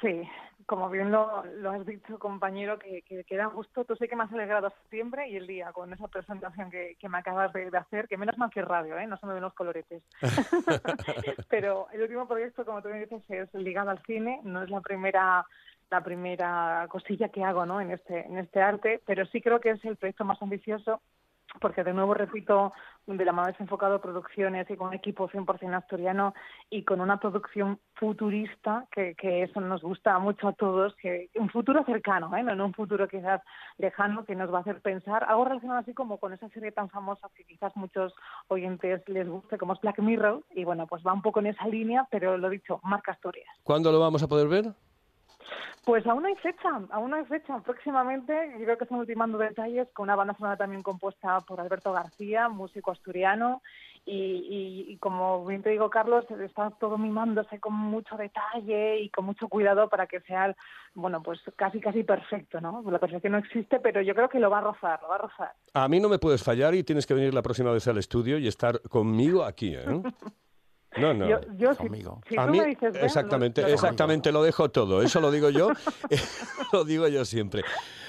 Sí, 0.00 0.22
como 0.70 0.88
bien 0.88 1.10
lo, 1.10 1.42
lo 1.56 1.72
has 1.72 1.84
dicho, 1.84 2.16
compañero, 2.20 2.78
que, 2.78 3.02
que, 3.02 3.24
que 3.24 3.36
da 3.36 3.46
gusto. 3.46 3.84
Tú 3.84 3.96
sé 3.96 4.06
que 4.06 4.14
me 4.14 4.22
has 4.22 4.32
alegrado 4.32 4.70
septiembre 4.70 5.28
y 5.28 5.34
el 5.34 5.48
día 5.48 5.72
con 5.72 5.92
esa 5.92 6.06
presentación 6.06 6.70
que, 6.70 6.94
que 6.96 7.08
me 7.08 7.18
acabas 7.18 7.52
de, 7.52 7.72
de 7.72 7.76
hacer, 7.76 8.06
que 8.06 8.16
menos 8.16 8.38
mal 8.38 8.50
que 8.50 8.62
radio, 8.62 8.96
¿eh? 8.96 9.08
no 9.08 9.16
se 9.16 9.26
me 9.26 9.34
ven 9.34 9.42
los 9.42 9.52
coloretes. 9.52 10.04
Pero 11.50 11.88
el 11.92 12.02
último 12.02 12.28
proyecto, 12.28 12.64
como 12.64 12.82
tú 12.82 12.88
me 12.88 13.00
dices, 13.00 13.20
es 13.28 13.52
ligado 13.52 13.90
al 13.90 14.00
cine. 14.04 14.42
No 14.44 14.62
es 14.62 14.70
la 14.70 14.80
primera 14.80 15.44
la 15.90 16.04
primera 16.04 16.86
cosilla 16.88 17.30
que 17.30 17.42
hago 17.42 17.66
¿no? 17.66 17.80
en, 17.80 17.90
este, 17.90 18.24
en 18.24 18.38
este 18.38 18.62
arte, 18.62 19.02
pero 19.06 19.26
sí 19.26 19.40
creo 19.40 19.58
que 19.58 19.70
es 19.70 19.84
el 19.84 19.96
proyecto 19.96 20.24
más 20.24 20.40
ambicioso 20.40 21.02
porque 21.60 21.84
de 21.84 21.92
nuevo 21.92 22.14
repito, 22.14 22.72
de 23.06 23.24
la 23.24 23.32
mano 23.32 23.48
desenfocado 23.48 24.00
producciones 24.00 24.70
y 24.70 24.76
con 24.76 24.88
un 24.88 24.94
equipo 24.94 25.28
100% 25.28 25.76
asturiano 25.76 26.34
y 26.68 26.84
con 26.84 27.00
una 27.00 27.18
producción 27.18 27.80
futurista, 27.94 28.86
que, 28.92 29.14
eso 29.42 29.60
nos 29.60 29.82
gusta 29.82 30.18
mucho 30.18 30.48
a 30.48 30.52
todos, 30.52 30.94
que 30.96 31.28
un 31.34 31.48
futuro 31.48 31.84
cercano, 31.84 32.34
¿eh? 32.36 32.42
no 32.42 32.64
un 32.64 32.74
futuro 32.74 33.08
quizás 33.08 33.40
lejano, 33.78 34.24
que 34.24 34.34
nos 34.34 34.52
va 34.52 34.58
a 34.58 34.60
hacer 34.60 34.80
pensar, 34.80 35.24
algo 35.24 35.44
relacionado 35.44 35.80
así 35.80 35.94
como 35.94 36.18
con 36.18 36.32
esa 36.32 36.48
serie 36.50 36.72
tan 36.72 36.88
famosa 36.90 37.28
que 37.34 37.44
quizás 37.44 37.74
muchos 37.76 38.14
oyentes 38.48 39.02
les 39.08 39.28
guste, 39.28 39.58
como 39.58 39.72
es 39.72 39.80
Black 39.80 39.98
Mirror, 39.98 40.44
y 40.54 40.64
bueno, 40.64 40.86
pues 40.86 41.02
va 41.06 41.12
un 41.12 41.22
poco 41.22 41.40
en 41.40 41.46
esa 41.46 41.66
línea, 41.66 42.06
pero 42.10 42.36
lo 42.38 42.48
dicho, 42.48 42.80
marca 42.82 43.12
Asturias. 43.12 43.48
¿Cuándo 43.62 43.90
lo 43.92 44.00
vamos 44.00 44.22
a 44.22 44.28
poder 44.28 44.48
ver? 44.48 44.74
Pues 45.84 46.06
aún 46.06 46.26
hay 46.26 46.34
fecha, 46.36 46.68
aún 46.90 47.14
hay 47.14 47.24
fecha. 47.24 47.58
Próximamente, 47.60 48.32
yo 48.58 48.64
creo 48.64 48.78
que 48.78 48.84
están 48.84 48.98
ultimando 48.98 49.38
detalles 49.38 49.88
con 49.92 50.04
una 50.04 50.14
banda 50.16 50.34
sonora 50.34 50.56
también 50.56 50.82
compuesta 50.82 51.40
por 51.40 51.60
Alberto 51.60 51.92
García, 51.92 52.48
músico 52.48 52.90
asturiano. 52.90 53.62
Y, 54.06 54.12
y- 54.14 54.92
y 54.92 54.96
como 54.96 55.44
bien 55.44 55.62
te 55.62 55.70
digo, 55.70 55.90
Carlos, 55.90 56.24
está 56.30 56.70
todo 56.70 56.96
mimándose 56.96 57.60
con 57.60 57.74
mucho 57.74 58.16
detalle 58.16 58.98
y 59.00 59.10
con 59.10 59.26
mucho 59.26 59.48
cuidado 59.48 59.88
para 59.88 60.06
que 60.06 60.20
sea, 60.20 60.56
bueno, 60.94 61.22
pues 61.22 61.38
casi, 61.56 61.80
casi 61.80 62.02
perfecto, 62.02 62.60
¿no? 62.60 62.82
La 62.90 62.98
perfección 62.98 63.32
no 63.32 63.38
existe, 63.38 63.78
pero 63.78 64.00
yo 64.00 64.14
creo 64.14 64.28
que 64.30 64.40
lo 64.40 64.48
va 64.50 64.58
a 64.58 64.62
rozar, 64.62 65.00
lo 65.02 65.08
va 65.08 65.16
a 65.16 65.18
rozar. 65.18 65.52
A 65.74 65.86
mí 65.88 66.00
no 66.00 66.08
me 66.08 66.18
puedes 66.18 66.42
fallar 66.42 66.74
y 66.74 66.82
tienes 66.82 67.06
que 67.06 67.14
venir 67.14 67.34
la 67.34 67.42
próxima 67.42 67.72
vez 67.72 67.86
al 67.88 67.98
estudio 67.98 68.38
y 68.38 68.48
estar 68.48 68.80
conmigo 68.88 69.44
aquí, 69.44 69.74
¿eh? 69.76 69.84
No, 70.96 71.14
no. 71.14 71.28
Yo, 71.28 71.40
yo 71.56 71.74
si, 71.74 71.88
si 72.28 72.36
A 72.36 72.46
mí, 72.46 72.58
me 72.58 72.66
dices, 72.66 72.92
ven, 72.92 73.04
exactamente, 73.04 73.60
lo- 73.60 73.66
lo 73.68 73.72
dejo. 73.72 73.86
exactamente, 73.86 74.32
lo 74.32 74.42
dejo 74.42 74.70
todo. 74.70 75.02
Eso 75.02 75.20
lo 75.20 75.30
digo 75.30 75.48
yo, 75.50 75.68
lo 76.72 76.84
digo 76.84 77.06
yo 77.08 77.24
siempre. 77.24 77.62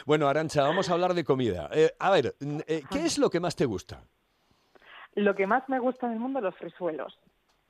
Bueno, 0.05 0.27
Arancha, 0.27 0.63
vamos 0.63 0.89
a 0.89 0.93
hablar 0.93 1.13
de 1.13 1.23
comida. 1.23 1.69
Eh, 1.73 1.93
a 1.99 2.09
ver, 2.09 2.35
eh, 2.67 2.83
¿qué 2.89 3.05
es 3.05 3.17
lo 3.19 3.29
que 3.29 3.39
más 3.39 3.55
te 3.55 3.65
gusta? 3.65 4.03
Lo 5.15 5.35
que 5.35 5.45
más 5.45 5.67
me 5.69 5.77
gusta 5.79 6.07
en 6.07 6.13
el 6.13 6.19
mundo, 6.19 6.41
los 6.41 6.55
frisuelos. 6.55 7.19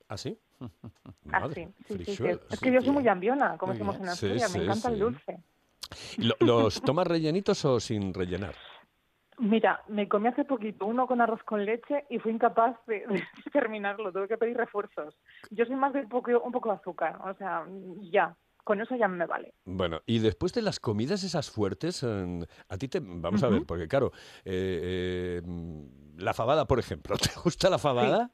¿Ah, 0.07 0.17
sí? 0.17 0.37
Así, 1.31 1.53
sí, 1.55 1.73
sí, 1.87 1.97
sí. 1.97 2.03
frisuelos. 2.05 2.41
Es 2.51 2.59
que 2.59 2.71
yo 2.71 2.81
soy 2.81 2.91
muy 2.91 3.07
ambiona, 3.07 3.57
como 3.57 3.73
decimos 3.73 3.97
en 3.97 4.07
Asturias, 4.09 4.51
sí, 4.51 4.57
me 4.59 4.63
encanta 4.65 4.87
sí. 4.89 4.93
el 4.93 4.99
dulce. 4.99 5.37
Lo- 6.19 6.35
¿Los 6.39 6.81
tomas 6.81 7.05
rellenitos 7.07 7.65
o 7.65 7.79
sin 7.79 8.13
rellenar? 8.13 8.55
Mira, 9.41 9.81
me 9.87 10.07
comí 10.07 10.27
hace 10.27 10.45
poquito 10.45 10.85
uno 10.85 11.07
con 11.07 11.19
arroz 11.19 11.41
con 11.43 11.65
leche 11.65 12.05
y 12.11 12.19
fui 12.19 12.31
incapaz 12.31 12.77
de, 12.85 13.07
de 13.07 13.23
terminarlo, 13.51 14.13
tuve 14.13 14.27
que 14.27 14.37
pedir 14.37 14.55
refuerzos. 14.55 15.17
Yo 15.49 15.65
soy 15.65 15.75
más 15.75 15.93
de 15.93 16.01
un 16.01 16.09
poco, 16.09 16.29
un 16.39 16.51
poco 16.51 16.69
de 16.69 16.75
azúcar, 16.75 17.17
o 17.25 17.33
sea, 17.33 17.65
ya, 18.11 18.35
con 18.63 18.79
eso 18.81 18.95
ya 18.95 19.07
me 19.07 19.25
vale. 19.25 19.55
Bueno, 19.65 20.01
y 20.05 20.19
después 20.19 20.53
de 20.53 20.61
las 20.61 20.79
comidas 20.79 21.23
esas 21.23 21.49
fuertes, 21.49 22.03
a 22.03 22.77
ti 22.77 22.87
te... 22.87 22.99
Vamos 23.01 23.41
a 23.41 23.49
ver, 23.49 23.63
porque 23.65 23.87
claro, 23.87 24.11
eh, 24.45 25.41
eh, 25.41 25.41
la 26.17 26.35
fabada, 26.35 26.65
por 26.65 26.77
ejemplo, 26.77 27.15
¿te 27.17 27.31
gusta 27.43 27.67
la 27.71 27.79
fabada? 27.79 28.29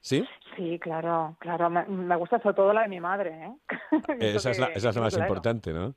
¿Sí? 0.00 0.22
Sí, 0.54 0.78
claro, 0.80 1.34
claro, 1.38 1.70
me, 1.70 1.86
me 1.86 2.16
gusta 2.16 2.42
sobre 2.42 2.56
todo 2.56 2.74
la 2.74 2.82
de 2.82 2.88
mi 2.88 3.00
madre, 3.00 3.46
¿eh? 3.46 3.56
Esa 4.20 4.50
es 4.50 4.58
la, 4.58 4.66
esa 4.66 4.90
es 4.90 4.96
la 4.96 5.00
más 5.00 5.14
claro. 5.14 5.28
importante, 5.28 5.72
¿no? 5.72 5.94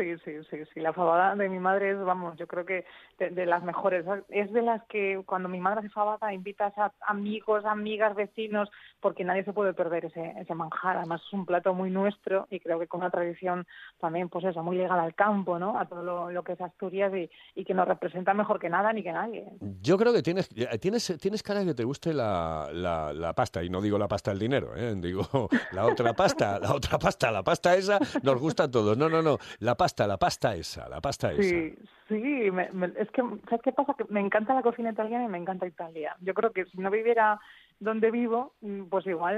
Sí, 0.00 0.16
sí, 0.24 0.32
sí, 0.48 0.56
sí. 0.72 0.80
La 0.80 0.94
fabada 0.94 1.36
de 1.36 1.50
mi 1.50 1.58
madre 1.58 1.90
es, 1.90 1.98
vamos, 2.02 2.34
yo 2.38 2.46
creo 2.46 2.64
que 2.64 2.86
de, 3.18 3.44
las 3.44 3.62
mejores. 3.62 4.06
Es 4.30 4.50
de 4.50 4.62
las 4.62 4.82
que 4.84 5.22
cuando 5.26 5.46
mi 5.46 5.60
madre 5.60 5.80
hace 5.80 5.90
fabada 5.90 6.32
invitas 6.32 6.72
a 6.78 6.90
amigos, 7.02 7.66
amigas, 7.66 8.14
vecinos, 8.14 8.70
porque 9.00 9.24
nadie 9.24 9.44
se 9.44 9.52
puede 9.52 9.74
perder 9.74 10.06
ese, 10.06 10.32
ese 10.38 10.54
manjar. 10.54 10.96
Además 10.96 11.20
es 11.26 11.32
un 11.34 11.44
plato 11.44 11.74
muy 11.74 11.90
nuestro 11.90 12.46
y 12.50 12.60
creo 12.60 12.78
que 12.78 12.86
con 12.86 13.00
una 13.00 13.10
tradición 13.10 13.66
también, 14.00 14.30
pues 14.30 14.46
eso, 14.46 14.62
muy 14.62 14.78
ligada 14.78 15.02
al 15.02 15.14
campo, 15.14 15.58
¿no? 15.58 15.78
A 15.78 15.84
todo 15.84 16.30
lo, 16.30 16.42
que 16.44 16.52
es 16.52 16.60
Asturias 16.62 17.12
y, 17.54 17.64
que 17.64 17.74
nos 17.74 17.86
representa 17.86 18.32
mejor 18.32 18.58
que 18.58 18.70
nada 18.70 18.90
ni 18.94 19.02
que 19.02 19.12
nadie. 19.12 19.44
Yo 19.82 19.98
creo 19.98 20.14
que 20.14 20.22
tienes, 20.22 20.48
eh, 20.56 20.78
tienes, 20.78 21.14
tienes 21.20 21.42
cara 21.42 21.60
de 21.60 21.66
que 21.66 21.74
te 21.74 21.84
guste 21.84 22.14
la 22.14 23.32
pasta, 23.36 23.62
y 23.62 23.68
no 23.68 23.82
digo 23.82 23.98
la 23.98 24.08
pasta 24.08 24.30
del 24.30 24.40
dinero, 24.40 24.74
¿eh? 24.74 24.94
digo 24.96 25.28
la 25.72 25.84
otra 25.84 26.14
pasta, 26.14 26.58
la 26.58 26.74
otra 26.74 26.98
pasta, 26.98 27.30
la 27.30 27.42
pasta 27.42 27.76
esa 27.76 27.98
nos 28.22 28.40
gusta 28.40 28.64
a 28.64 28.70
todos. 28.70 28.96
No, 28.96 29.10
no, 29.10 29.20
no, 29.20 29.38
la 29.58 29.76
pasta, 29.76 29.89
la 30.06 30.16
pasta 30.18 30.54
esa, 30.54 30.88
la 30.88 31.00
pasta 31.00 31.32
esa. 31.32 31.42
Sí, 31.42 31.74
sí, 32.08 32.50
me- 32.50 32.70
me- 32.72 32.92
es 32.98 33.10
que, 33.10 33.22
¿sabes 33.48 33.62
qué 33.62 33.72
pasa? 33.72 33.94
Que 33.96 34.04
me 34.08 34.20
encanta 34.20 34.54
la 34.54 34.62
cocina 34.62 34.90
italiana 34.90 35.24
y 35.24 35.28
me 35.28 35.38
encanta 35.38 35.66
Italia. 35.66 36.16
Yo 36.20 36.34
creo 36.34 36.52
que 36.52 36.64
si 36.66 36.78
no 36.78 36.90
viviera 36.90 37.38
donde 37.78 38.10
vivo, 38.10 38.52
mm, 38.60 38.84
pues 38.90 39.06
igual 39.06 39.36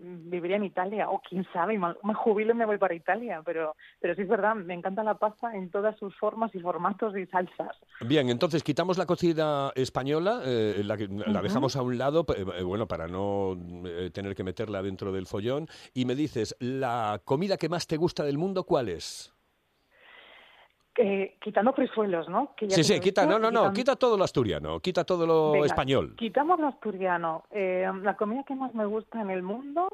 mm, 0.00 0.30
viviría 0.30 0.56
en 0.56 0.64
Italia, 0.64 1.10
o 1.10 1.20
quién 1.20 1.46
sabe, 1.52 1.78
me 1.78 2.14
jubilo 2.14 2.52
y 2.52 2.56
me 2.56 2.64
voy 2.64 2.78
para 2.78 2.94
Italia, 2.94 3.42
pero, 3.44 3.76
pero 4.00 4.14
sí 4.14 4.22
es 4.22 4.28
verdad, 4.28 4.54
me 4.54 4.72
encanta 4.72 5.02
la 5.04 5.18
pasta 5.18 5.54
en 5.54 5.70
todas 5.70 5.94
sus 5.98 6.16
formas 6.16 6.54
y 6.54 6.60
formatos 6.60 7.14
y 7.16 7.26
salsas. 7.26 7.76
Bien, 8.00 8.30
entonces 8.30 8.62
quitamos 8.62 8.96
la 8.96 9.04
cocina 9.04 9.70
española, 9.74 10.40
eh, 10.46 10.80
la, 10.82 10.96
que- 10.96 11.08
la 11.08 11.42
dejamos 11.42 11.76
a 11.76 11.82
un 11.82 11.98
lado, 11.98 12.24
eh, 12.34 12.44
eh, 12.58 12.62
bueno, 12.62 12.86
para 12.88 13.06
no 13.06 13.54
eh, 13.84 14.10
tener 14.14 14.34
que 14.34 14.44
meterla 14.44 14.80
dentro 14.82 15.12
del 15.12 15.26
follón, 15.26 15.68
y 15.92 16.06
me 16.06 16.14
dices, 16.14 16.56
¿la 16.60 17.20
comida 17.24 17.58
que 17.58 17.68
más 17.68 17.86
te 17.86 17.98
gusta 17.98 18.24
del 18.24 18.38
mundo 18.38 18.64
cuál 18.64 18.88
es? 18.88 19.33
Eh, 20.96 21.36
quitando 21.40 21.72
frisuelos, 21.72 22.28
¿no? 22.28 22.54
Que 22.56 22.68
ya 22.68 22.76
Sí, 22.76 22.84
sí, 22.84 23.00
quita, 23.00 23.26
no, 23.26 23.38
no, 23.38 23.50
no, 23.50 23.72
quita 23.72 23.96
todo 23.96 24.16
lo 24.16 24.22
asturiano, 24.22 24.78
quita 24.78 25.04
todo 25.04 25.26
lo 25.26 25.52
Venga, 25.52 25.66
español. 25.66 26.14
Quitamos 26.16 26.60
lo 26.60 26.68
asturiano. 26.68 27.44
Eh, 27.50 27.90
la 28.02 28.16
comida 28.16 28.44
que 28.44 28.54
más 28.54 28.72
me 28.74 28.86
gusta 28.86 29.20
en 29.20 29.30
el 29.30 29.42
mundo, 29.42 29.88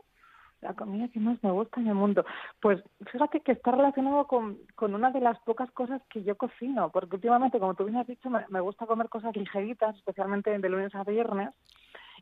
la 0.60 0.74
comida 0.74 1.08
que 1.08 1.18
más 1.18 1.42
me 1.42 1.50
gusta 1.52 1.80
en 1.80 1.88
el 1.88 1.94
mundo. 1.94 2.26
Pues 2.60 2.82
fíjate 3.10 3.40
que 3.40 3.52
está 3.52 3.70
relacionado 3.70 4.26
con, 4.26 4.58
con 4.74 4.94
una 4.94 5.10
de 5.10 5.20
las 5.20 5.38
pocas 5.40 5.70
cosas 5.70 6.02
que 6.10 6.22
yo 6.22 6.36
cocino, 6.36 6.90
porque 6.90 7.16
últimamente, 7.16 7.58
como 7.58 7.74
tú 7.74 7.84
bien 7.84 7.96
has 7.96 8.06
dicho, 8.06 8.28
me, 8.28 8.44
me 8.50 8.60
gusta 8.60 8.84
comer 8.84 9.08
cosas 9.08 9.34
ligeritas, 9.34 9.96
especialmente 9.96 10.56
de 10.58 10.68
lunes 10.68 10.94
a 10.94 11.04
viernes, 11.04 11.50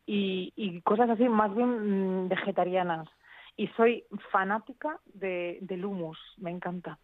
y, 0.05 0.53
y 0.55 0.79
cosas 0.81 1.09
así 1.09 1.27
más 1.27 1.53
bien 1.53 2.23
mm, 2.25 2.29
vegetarianas. 2.29 3.09
Y 3.57 3.67
soy 3.75 4.05
fanática 4.31 4.99
de, 5.13 5.57
del 5.61 5.83
hummus, 5.83 6.17
me 6.37 6.49
encanta. 6.49 6.97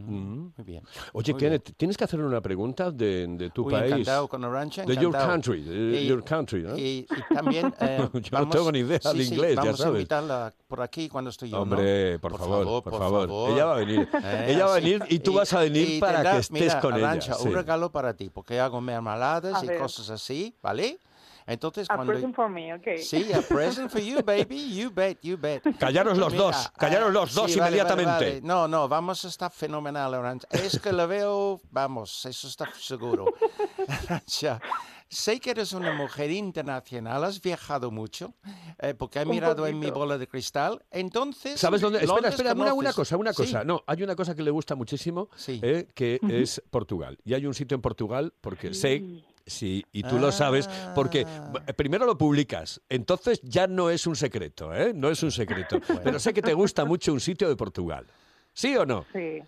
Mm. 0.00 0.52
Muy 0.56 0.64
bien. 0.64 0.82
Oye, 1.14 1.32
Muy 1.32 1.40
Kenneth, 1.40 1.72
tienes 1.76 1.96
que 1.96 2.04
hacer 2.04 2.20
una 2.20 2.40
pregunta 2.40 2.90
de, 2.90 3.26
de 3.28 3.50
tu 3.50 3.64
Uy, 3.66 3.72
país. 3.72 3.92
encantado 3.92 4.28
con 4.28 4.44
Arancha, 4.44 4.84
De 4.84 4.94
your 4.96 5.12
country, 5.12 5.62
de 5.62 6.02
Y- 6.02 6.06
your 6.06 6.22
country, 6.22 6.62
¿no? 6.62 6.76
Y, 6.76 7.06
y 7.30 7.34
también 7.34 7.72
eh, 7.80 8.08
Yo 8.12 8.38
no 8.38 8.48
tengo 8.48 8.70
ni 8.72 8.80
idea 8.80 9.00
sí, 9.00 9.16
de 9.18 9.24
sí, 9.24 9.34
inglés, 9.34 9.54
ya 9.56 9.60
vamos 9.62 9.80
a 9.80 9.84
sabes. 9.84 10.00
invitarla 10.00 10.52
por 10.68 10.82
aquí 10.82 11.08
cuando 11.08 11.30
estoy 11.30 11.48
yo, 11.50 11.56
¿no? 11.56 11.62
Hombre, 11.62 12.18
por, 12.18 12.36
favor, 12.38 12.82
por, 12.84 12.92
favor. 12.98 13.26
favor. 13.28 13.50
Ella 13.50 13.64
va 13.64 13.74
a 13.74 13.78
venir. 13.78 14.08
Eh, 14.26 14.46
ella 14.54 14.66
va 14.66 14.72
a 14.72 14.74
venir 14.80 15.02
y 15.08 15.18
tú 15.20 15.32
vas 15.34 15.52
a 15.52 15.60
venir 15.60 16.00
para 16.00 16.18
tendrá- 16.18 16.32
que 16.32 16.38
estés 16.40 16.60
mira, 16.60 16.80
con 16.80 16.94
Arantxa, 16.94 17.32
ella. 17.32 17.40
sí. 17.42 17.48
un 17.48 17.54
regalo 17.54 17.90
para 17.92 18.14
ti, 18.14 18.28
porque 18.30 18.58
hago 18.60 18.80
mermeladas 18.80 19.54
A 19.62 19.64
y 19.64 19.68
ver. 19.68 19.78
cosas 19.78 20.10
así, 20.10 20.54
¿vale? 20.62 20.98
Entonces, 21.46 21.88
A 21.88 21.94
cuando... 21.94 22.12
present 22.12 22.34
for 22.34 22.48
me, 22.48 22.74
ok. 22.74 22.98
Sí, 22.98 23.32
a 23.32 23.40
present 23.40 23.90
for 23.90 24.00
you, 24.00 24.22
baby. 24.24 24.74
You 24.74 24.90
bet, 24.90 25.18
you 25.22 25.36
bet. 25.36 25.62
Callaros 25.78 26.18
los 26.18 26.32
dos, 26.34 26.70
callaros 26.76 27.12
los 27.12 27.32
dos 27.34 27.50
sí, 27.52 27.58
vale, 27.60 27.76
vale, 27.82 27.92
inmediatamente. 27.92 28.24
vale. 28.34 28.40
No, 28.42 28.66
no, 28.66 28.88
vamos 28.88 29.24
a 29.24 29.28
estar 29.28 29.50
fenomenal, 29.52 30.12
Arantxa. 30.14 30.48
Es 30.50 30.78
que 30.80 30.92
lo 30.92 31.06
veo, 31.06 31.60
vamos, 31.70 32.26
eso 32.26 32.48
está 32.48 32.68
seguro. 32.78 33.26
Arantxa, 34.08 34.60
sé 35.08 35.38
que 35.38 35.50
eres 35.50 35.72
una 35.72 35.92
mujer 35.92 36.32
internacional, 36.32 37.22
has 37.22 37.40
viajado 37.40 37.92
mucho, 37.92 38.34
eh, 38.80 38.94
porque 38.94 39.20
he 39.20 39.22
Un 39.22 39.30
mirado 39.30 39.66
en 39.68 39.78
mi 39.78 39.90
bola 39.92 40.18
de 40.18 40.26
cristal. 40.26 40.82
Entonces, 40.90 41.60
¿Sabes 41.60 41.80
dónde? 41.80 42.00
Espera, 42.02 42.28
espera, 42.28 42.52
una, 42.54 42.74
una 42.74 42.92
cosa, 42.92 43.16
una 43.16 43.32
Sí. 43.32 43.42
cosa. 43.44 43.62
No, 43.62 43.84
hay 43.86 44.02
una 44.02 44.16
cosa 44.16 44.34
que 44.34 44.42
le 44.42 44.50
gusta 44.50 44.74
muchísimo, 44.74 45.28
eh, 45.46 45.86
que 45.94 46.18
es 46.28 46.60
Portugal. 46.70 47.18
Y 47.24 47.34
hay 47.34 47.46
un 47.46 47.54
sitio 47.54 47.76
en 47.76 47.82
Portugal, 47.82 48.32
porque 48.40 48.74
sé, 48.74 49.22
sí, 49.46 49.84
y 49.92 50.02
tú 50.02 50.18
lo 50.18 50.32
sabes, 50.32 50.68
porque 50.94 51.24
Ah. 51.26 51.52
b- 51.66 51.74
primero 51.74 52.04
lo 52.04 52.18
publicas, 52.18 52.80
entonces 52.88 53.40
ya 53.42 53.66
no 53.66 53.88
es 53.90 54.06
un 54.06 54.16
secreto, 54.16 54.74
¿eh? 54.74 54.92
No 54.94 55.08
es 55.10 55.22
un 55.22 55.30
secreto. 55.30 55.78
Pero 56.04 56.18
sé 56.18 56.34
que 56.34 56.42
te 56.42 56.52
gusta 56.54 56.84
mucho 56.84 57.12
un 57.12 57.20
sitio 57.20 57.48
de 57.48 57.56
Portugal. 57.56 58.06
¿Sí 58.52 58.76
o 58.76 58.84
no? 58.84 59.04
Sí. 59.12 59.40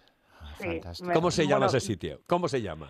sí. 0.60 0.80
Me- 1.02 1.12
¿Cómo 1.14 1.30
se 1.30 1.44
llama 1.44 1.66
bueno, 1.66 1.76
ese 1.78 1.80
sitio? 1.80 2.20
¿Cómo 2.26 2.48
se 2.48 2.62
llama? 2.62 2.88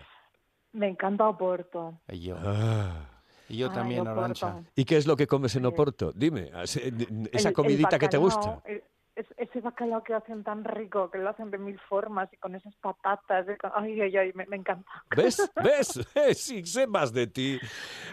Me 0.73 0.87
encanta 0.87 1.27
Oporto. 1.27 1.99
Y 2.11 2.19
yo, 2.19 2.37
Ah. 2.39 3.21
y 3.47 3.57
yo 3.57 3.71
también. 3.71 4.07
Arantxa. 4.07 4.61
¿Y 4.75 4.85
qué 4.85 4.97
es 4.97 5.07
lo 5.07 5.15
que 5.15 5.25
comes 5.25 5.55
en 5.55 5.65
Oporto? 5.65 6.11
Dime, 6.13 6.51
esa 6.63 6.79
El- 6.81 7.29
el 7.33 7.53
comidita 7.53 7.97
que 7.97 8.07
te 8.07 8.17
gusta. 8.17 8.61
el- 8.65 8.83
es- 9.19 9.33
ese 9.37 9.61
bacalao 9.61 10.03
que 10.03 10.13
hacen 10.13 10.43
tan 10.43 10.63
rico, 10.63 11.09
que 11.11 11.17
lo 11.17 11.29
hacen 11.29 11.51
de 11.51 11.57
mil 11.57 11.79
formas 11.89 12.29
y 12.33 12.37
con 12.37 12.55
esas 12.55 12.73
patatas. 12.77 13.45
de- 13.45 13.57
Ay, 13.75 13.99
ay, 14.01 14.17
ay, 14.17 14.31
me, 14.35 14.45
me 14.47 14.55
encanta. 14.57 14.89
¿Ves? 15.15 15.51
¿Ves? 15.63 15.99
Sí, 16.37 16.65
sé 16.65 16.87
más 16.87 17.11
de 17.13 17.27
ti. 17.27 17.59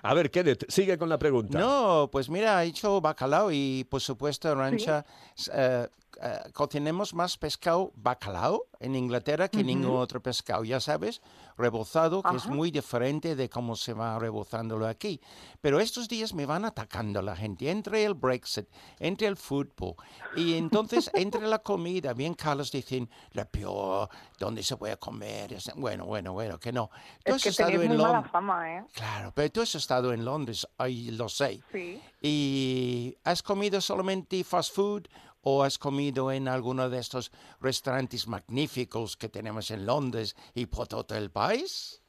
A 0.03 0.15
ver, 0.15 0.31
Kenneth, 0.31 0.65
sigue 0.69 0.99
con 0.99 1.09
la 1.09 1.19
pregunta. 1.19 1.59
No, 1.59 2.09
pues 2.11 2.29
mira, 2.29 2.63
he 2.65 2.69
hecho 2.69 3.01
bacalao 3.01 3.51
y 3.53 3.85
por 3.91 4.01
supuesto, 4.01 4.55
Rancha, 4.55 5.05
eh, 5.53 5.89
eh, 6.21 6.51
cocinemos 6.53 7.15
más 7.15 7.37
pescado 7.37 7.93
bacalao 7.97 8.65
en 8.81 8.95
Inglaterra 8.97 9.49
que 9.49 9.59
Ujú. 9.59 9.67
ningún 9.67 9.97
otro 9.97 10.21
pescado, 10.23 10.65
ya 10.65 10.81
sabes, 10.81 11.21
rebozado, 11.57 12.23
que 12.23 12.37
es 12.37 12.45
Ajá. 12.47 12.55
muy 12.55 12.71
diferente 12.71 13.37
de 13.37 13.49
cómo 13.49 13.77
se 13.77 13.93
va 13.93 14.19
rebozándolo 14.19 14.87
aquí. 14.87 15.21
Pero 15.61 15.81
estos 15.81 16.09
días 16.09 16.35
me 16.35 16.47
van 16.47 16.65
atacando 16.65 17.23
la 17.23 17.37
gente, 17.37 17.71
entre 17.71 18.05
el 18.05 18.15
Brexit, 18.15 18.67
entre 18.99 19.27
el 19.27 19.37
fútbol, 19.37 19.95
y 20.35 20.55
entonces 20.55 21.11
entre 21.15 21.47
la 21.47 21.59
comida, 21.61 22.13
bien 22.13 22.35
Carlos 22.35 22.71
dicen, 22.71 23.09
la 23.33 23.45
peor, 23.47 24.09
¿dónde 24.39 24.63
se 24.63 24.77
puede 24.77 24.97
comer? 24.99 25.57
Bueno, 25.77 26.07
bueno, 26.07 26.33
bueno, 26.33 26.59
que 26.59 26.73
no. 26.73 26.91
Tú 27.25 27.33
Es 27.33 27.35
has 27.37 27.43
que 27.43 27.49
estado 27.51 27.83
en 27.83 27.97
Londres. 27.97 28.33
¿eh? 28.67 28.85
Claro, 28.93 29.33
pero 29.35 29.51
tú 29.51 29.61
has 29.63 29.75
estado 29.75 30.13
en 30.13 30.25
Londres, 30.25 30.67
ahí 30.79 31.11
lo 31.11 31.29
sé. 31.29 31.63
Sí. 31.73 32.01
¿Y 32.23 33.17
has 33.25 33.43
comido 33.43 33.81
solamente 33.81 34.43
fast 34.45 34.75
food 34.75 35.07
o 35.49 35.63
has 35.63 35.79
comido 35.79 36.33
en 36.33 36.49
alguno 36.49 36.91
de 36.91 36.99
estos 36.99 37.31
restaurantes 37.61 38.27
magníficos 38.27 39.17
que 39.17 39.29
tenemos 39.29 39.71
en 39.71 39.87
Londres 39.87 40.35
y 40.55 40.67
por 40.67 40.89
todo 40.89 41.17
el 41.17 41.31
país? 41.31 42.03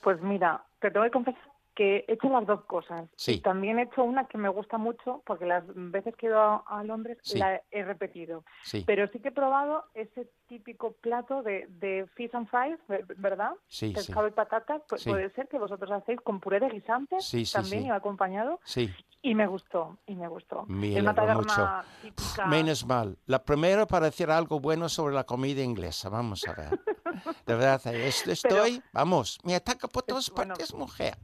Pues 0.00 0.18
mira, 0.22 0.64
te 0.80 0.90
tengo 0.90 1.04
que 1.04 1.10
confesar 1.10 1.42
que 1.74 2.04
he 2.08 2.12
hecho 2.14 2.28
las 2.30 2.44
dos 2.46 2.64
cosas. 2.64 3.08
Sí. 3.16 3.34
Y 3.34 3.40
también 3.40 3.78
he 3.78 3.82
hecho 3.82 4.02
una 4.02 4.26
que 4.26 4.36
me 4.38 4.48
gusta 4.48 4.78
mucho, 4.78 5.22
porque 5.26 5.44
las 5.46 5.62
veces 5.68 6.16
que 6.16 6.26
he 6.26 6.30
ido 6.30 6.40
a, 6.40 6.64
a 6.66 6.82
Londres 6.82 7.18
Sí. 7.22 7.38
la 7.38 7.60
he 7.70 7.84
repetido. 7.84 8.44
Sí. 8.64 8.82
Pero 8.86 9.06
sí 9.08 9.20
que 9.20 9.28
he 9.28 9.32
probado 9.32 9.84
ese 9.94 10.28
típico 10.48 10.92
plato 10.92 11.42
de, 11.42 11.66
de 11.68 12.08
fish 12.16 12.34
and 12.34 12.48
fries, 12.48 12.78
ver- 12.88 13.04
¿verdad? 13.18 13.52
Sí, 13.68 13.88
sí. 13.90 13.94
Pescado 13.94 14.26
y 14.26 14.30
patatas, 14.32 14.82
pues 14.88 15.02
Sí. 15.02 15.10
puede 15.10 15.30
ser 15.34 15.46
que 15.48 15.58
vosotros 15.58 15.90
hacéis 15.92 16.20
con 16.22 16.40
puré 16.40 16.58
de 16.58 16.68
guisantes 16.70 17.24
Sí, 17.24 17.44
sí, 17.44 17.52
también 17.52 17.82
sí. 17.82 17.88
y 17.88 17.90
acompañado. 17.90 18.58
Y 19.20 19.34
me 19.34 19.46
gustó, 19.48 19.98
y 20.06 20.14
me 20.14 20.28
gustó. 20.28 20.64
me 20.68 20.94
Es 20.96 21.02
una 21.02 21.12
mucho. 21.34 21.68
típica. 22.02 22.46
Menos 22.46 22.86
mal. 22.86 23.18
La 23.26 23.42
primera 23.42 23.84
para 23.86 24.06
decir 24.06 24.30
algo 24.30 24.60
bueno 24.60 24.88
sobre 24.88 25.14
la 25.14 25.24
comida 25.24 25.60
inglesa. 25.62 26.08
Vamos 26.08 26.46
a 26.46 26.52
ver. 26.54 26.80
De 27.46 27.54
verdad, 27.54 27.84
es- 27.94 28.26
estoy, 28.28 28.80
vamos, 28.92 29.38
me 29.42 29.54
ataca 29.56 29.88
por 29.88 30.04
todas 30.04 30.30
partes, 30.30 30.72
mujer. 30.72 31.18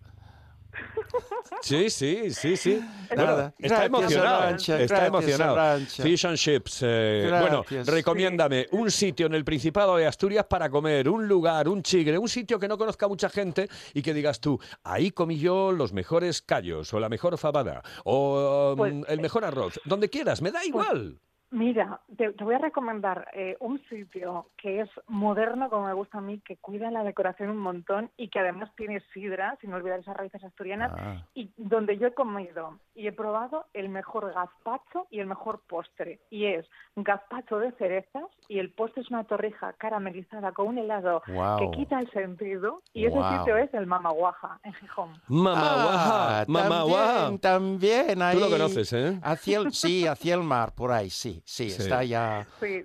Sí, 1.60 1.88
sí, 1.88 2.30
sí, 2.30 2.56
sí. 2.56 2.80
Bueno, 3.14 3.52
está 3.58 3.84
emocionado. 3.86 4.56
Está 4.56 5.06
emocionado. 5.06 5.78
Fish 5.86 6.26
and 6.26 6.36
chips. 6.36 6.80
eh, 6.82 7.26
bueno, 7.40 7.64
recomiéndame 7.86 8.66
un 8.72 8.90
sitio 8.90 9.26
en 9.26 9.34
el 9.34 9.44
Principado 9.44 9.96
de 9.96 10.06
Asturias 10.06 10.46
para 10.46 10.68
comer, 10.68 11.08
un 11.08 11.26
lugar, 11.26 11.68
un 11.68 11.82
chigre, 11.82 12.18
un 12.18 12.28
sitio 12.28 12.58
que 12.58 12.68
no 12.68 12.76
conozca 12.76 13.08
mucha 13.08 13.28
gente 13.28 13.68
y 13.94 14.02
que 14.02 14.12
digas 14.12 14.40
tú, 14.40 14.58
ahí 14.82 15.10
comí 15.10 15.38
yo 15.38 15.72
los 15.72 15.92
mejores 15.92 16.42
callos 16.42 16.92
o 16.92 17.00
la 17.00 17.08
mejor 17.08 17.38
fabada 17.38 17.82
o 18.04 18.72
um, 18.72 18.76
Pues, 18.76 18.94
el 19.08 19.20
mejor 19.20 19.44
arroz. 19.44 19.80
Donde 19.84 20.10
quieras, 20.10 20.42
me 20.42 20.50
da 20.50 20.64
igual. 20.64 21.18
Mira, 21.54 22.00
te, 22.16 22.32
te 22.32 22.42
voy 22.42 22.56
a 22.56 22.58
recomendar 22.58 23.28
eh, 23.32 23.56
un 23.60 23.80
sitio 23.88 24.48
que 24.56 24.80
es 24.80 24.90
moderno, 25.06 25.70
como 25.70 25.86
me 25.86 25.92
gusta 25.92 26.18
a 26.18 26.20
mí, 26.20 26.40
que 26.40 26.56
cuida 26.56 26.90
la 26.90 27.04
decoración 27.04 27.48
un 27.50 27.58
montón 27.58 28.10
y 28.16 28.28
que 28.28 28.40
además 28.40 28.70
tiene 28.76 29.00
sidra, 29.12 29.56
sin 29.60 29.72
olvidar 29.72 30.00
esas 30.00 30.16
raíces 30.16 30.42
asturianas, 30.42 30.90
Ah. 30.96 31.24
y 31.34 31.50
donde 31.56 31.96
yo 31.96 32.08
he 32.08 32.14
comido 32.14 32.78
y 32.96 33.06
he 33.06 33.12
probado 33.12 33.66
el 33.72 33.88
mejor 33.88 34.34
gazpacho 34.34 35.06
y 35.12 35.20
el 35.20 35.26
mejor 35.28 35.60
postre. 35.68 36.18
Y 36.28 36.46
es 36.46 36.66
gazpacho 36.96 37.58
de 37.58 37.70
cerezas 37.72 38.24
y 38.48 38.58
el 38.58 38.72
postre 38.72 39.02
es 39.02 39.10
una 39.10 39.22
torrija 39.24 39.74
caramelizada 39.74 40.50
con 40.52 40.66
un 40.66 40.78
helado 40.78 41.22
que 41.58 41.70
quita 41.70 42.00
el 42.00 42.10
sentido. 42.10 42.82
Y 42.92 43.06
ese 43.06 43.16
sitio 43.38 43.56
es 43.58 43.72
el 43.74 43.86
Mama 43.86 44.10
Guaja, 44.10 44.58
en 44.64 44.72
Gijón. 44.74 45.12
Mamá 45.28 45.54
Ah, 45.64 45.84
guaja, 45.84 46.44
mamá 46.48 46.68
también, 46.68 46.88
guaja. 46.88 47.38
También, 47.38 48.22
ahí. 48.22 48.34
Tú 48.36 48.40
lo 48.44 48.50
conoces, 48.50 48.92
¿eh? 48.92 49.20
Hacia 49.22 49.58
el, 49.58 49.72
sí, 49.72 50.06
hacia 50.06 50.34
el 50.34 50.42
mar, 50.42 50.72
por 50.74 50.90
ahí, 50.90 51.10
sí, 51.10 51.42
sí, 51.44 51.70
Sí. 51.70 51.82
está 51.82 52.02
ya 52.04 52.46
Sí. 52.60 52.80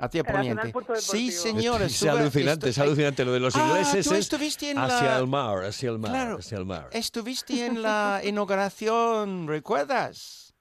Puerto 0.72 0.96
Sí, 0.98 1.32
señor. 1.32 1.82
Es 1.82 1.94
estuve- 2.02 2.10
alucinante, 2.20 2.70
es 2.70 2.78
estu- 2.78 2.82
alucinante. 2.84 3.26
Lo 3.26 3.32
de 3.34 3.40
los 3.40 3.56
Ah, 3.56 3.66
ingleses 3.68 4.06
tú 4.08 4.14
es 4.14 4.20
estuviste 4.20 4.70
en 4.72 4.78
hacia 4.78 5.04
la- 5.12 5.18
el 5.18 5.28
mar, 5.28 5.64
hacia 5.66 5.90
el 5.90 6.00
mar, 6.00 6.12
Claro. 6.12 6.38
hacia 6.38 6.58
el 6.58 6.66
mar. 6.66 6.90
Estuviste 6.92 7.66
en 7.66 7.82
la 7.82 8.22
inauguración, 8.24 9.48
¿recuerdas? 9.48 10.54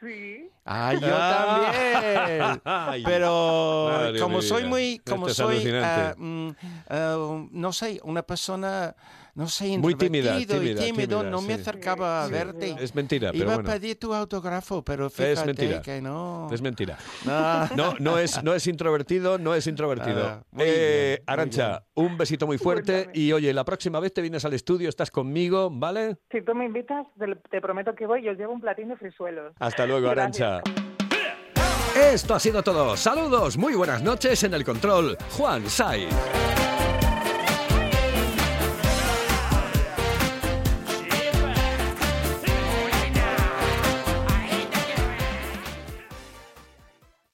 Sí. 0.00 0.50
Ah, 0.66 0.92
yo 0.92 1.08
Ah. 1.10 1.72
también. 1.72 2.60
Ay. 2.64 3.02
Pero 3.04 3.88
Madre 3.90 4.20
como 4.20 4.42
soy 4.42 4.64
muy, 4.64 4.98
como 5.06 5.28
es 5.28 5.34
soy, 5.36 5.64
mm, 6.16 6.50
ah, 6.90 7.46
no 7.50 7.72
sé, 7.72 8.00
una 8.04 8.22
persona 8.22 8.94
no 9.36 9.46
sé, 9.48 9.76
Muy 9.76 9.94
tímida, 9.94 10.40
introvertido 10.40 10.56
y 10.56 10.66
tímida, 10.66 10.84
tímido, 10.86 11.18
tímida, 11.20 11.30
no 11.30 11.42
me 11.42 11.54
acercaba 11.54 12.24
a 12.24 12.28
verte. 12.28 12.74
Es 12.80 12.94
mentira, 12.94 13.32
pero 13.32 13.44
Iba 13.44 13.54
bueno. 13.56 13.70
a 13.70 13.72
pedir 13.74 13.98
tu 13.98 14.14
autógrafo, 14.14 14.82
pero 14.82 15.10
fíjate 15.10 15.32
Es 15.32 15.44
mentira. 15.46 15.82
que 15.82 16.00
no. 16.00 16.48
Es 16.50 16.62
mentira. 16.62 16.96
No. 17.24 17.66
No, 17.76 17.94
no 17.98 18.18
es, 18.18 18.42
no 18.42 18.54
es 18.54 18.66
introvertido, 18.66 19.36
no 19.38 19.54
es 19.54 19.66
introvertido. 19.66 20.26
Ah, 20.26 20.42
Eh, 20.58 21.16
bien, 21.18 21.24
Arancha, 21.26 21.84
un 21.94 22.16
besito 22.16 22.46
muy 22.46 22.56
fuerte 22.56 23.10
y 23.12 23.30
oye, 23.32 23.52
la 23.52 23.64
próxima 23.64 24.00
vez 24.00 24.14
te 24.14 24.22
vienes 24.22 24.44
al 24.46 24.54
estudio, 24.54 24.88
estás 24.88 25.10
conmigo, 25.10 25.68
¿vale? 25.70 26.16
Si 26.32 26.40
tú 26.42 26.54
me 26.54 26.64
invitas, 26.64 27.06
te, 27.50 27.60
prometo 27.60 27.94
que 27.94 28.06
voy 28.06 28.24
y 28.24 28.30
os 28.30 28.38
llevo 28.38 28.54
un 28.54 28.60
platín 28.62 28.88
de 28.88 28.96
frisuelos. 28.96 29.52
Hasta 29.60 29.84
luego. 29.86 30.08
Arancha. 30.08 30.62
Esto 31.94 32.34
ha 32.34 32.40
sido 32.40 32.62
todo. 32.62 32.96
Saludos, 32.96 33.56
muy 33.58 33.74
buenas 33.74 34.02
noches 34.02 34.42
en 34.44 34.54
el 34.54 34.64
control. 34.64 35.16
Juan 35.36 35.68
Sai. 35.68 36.08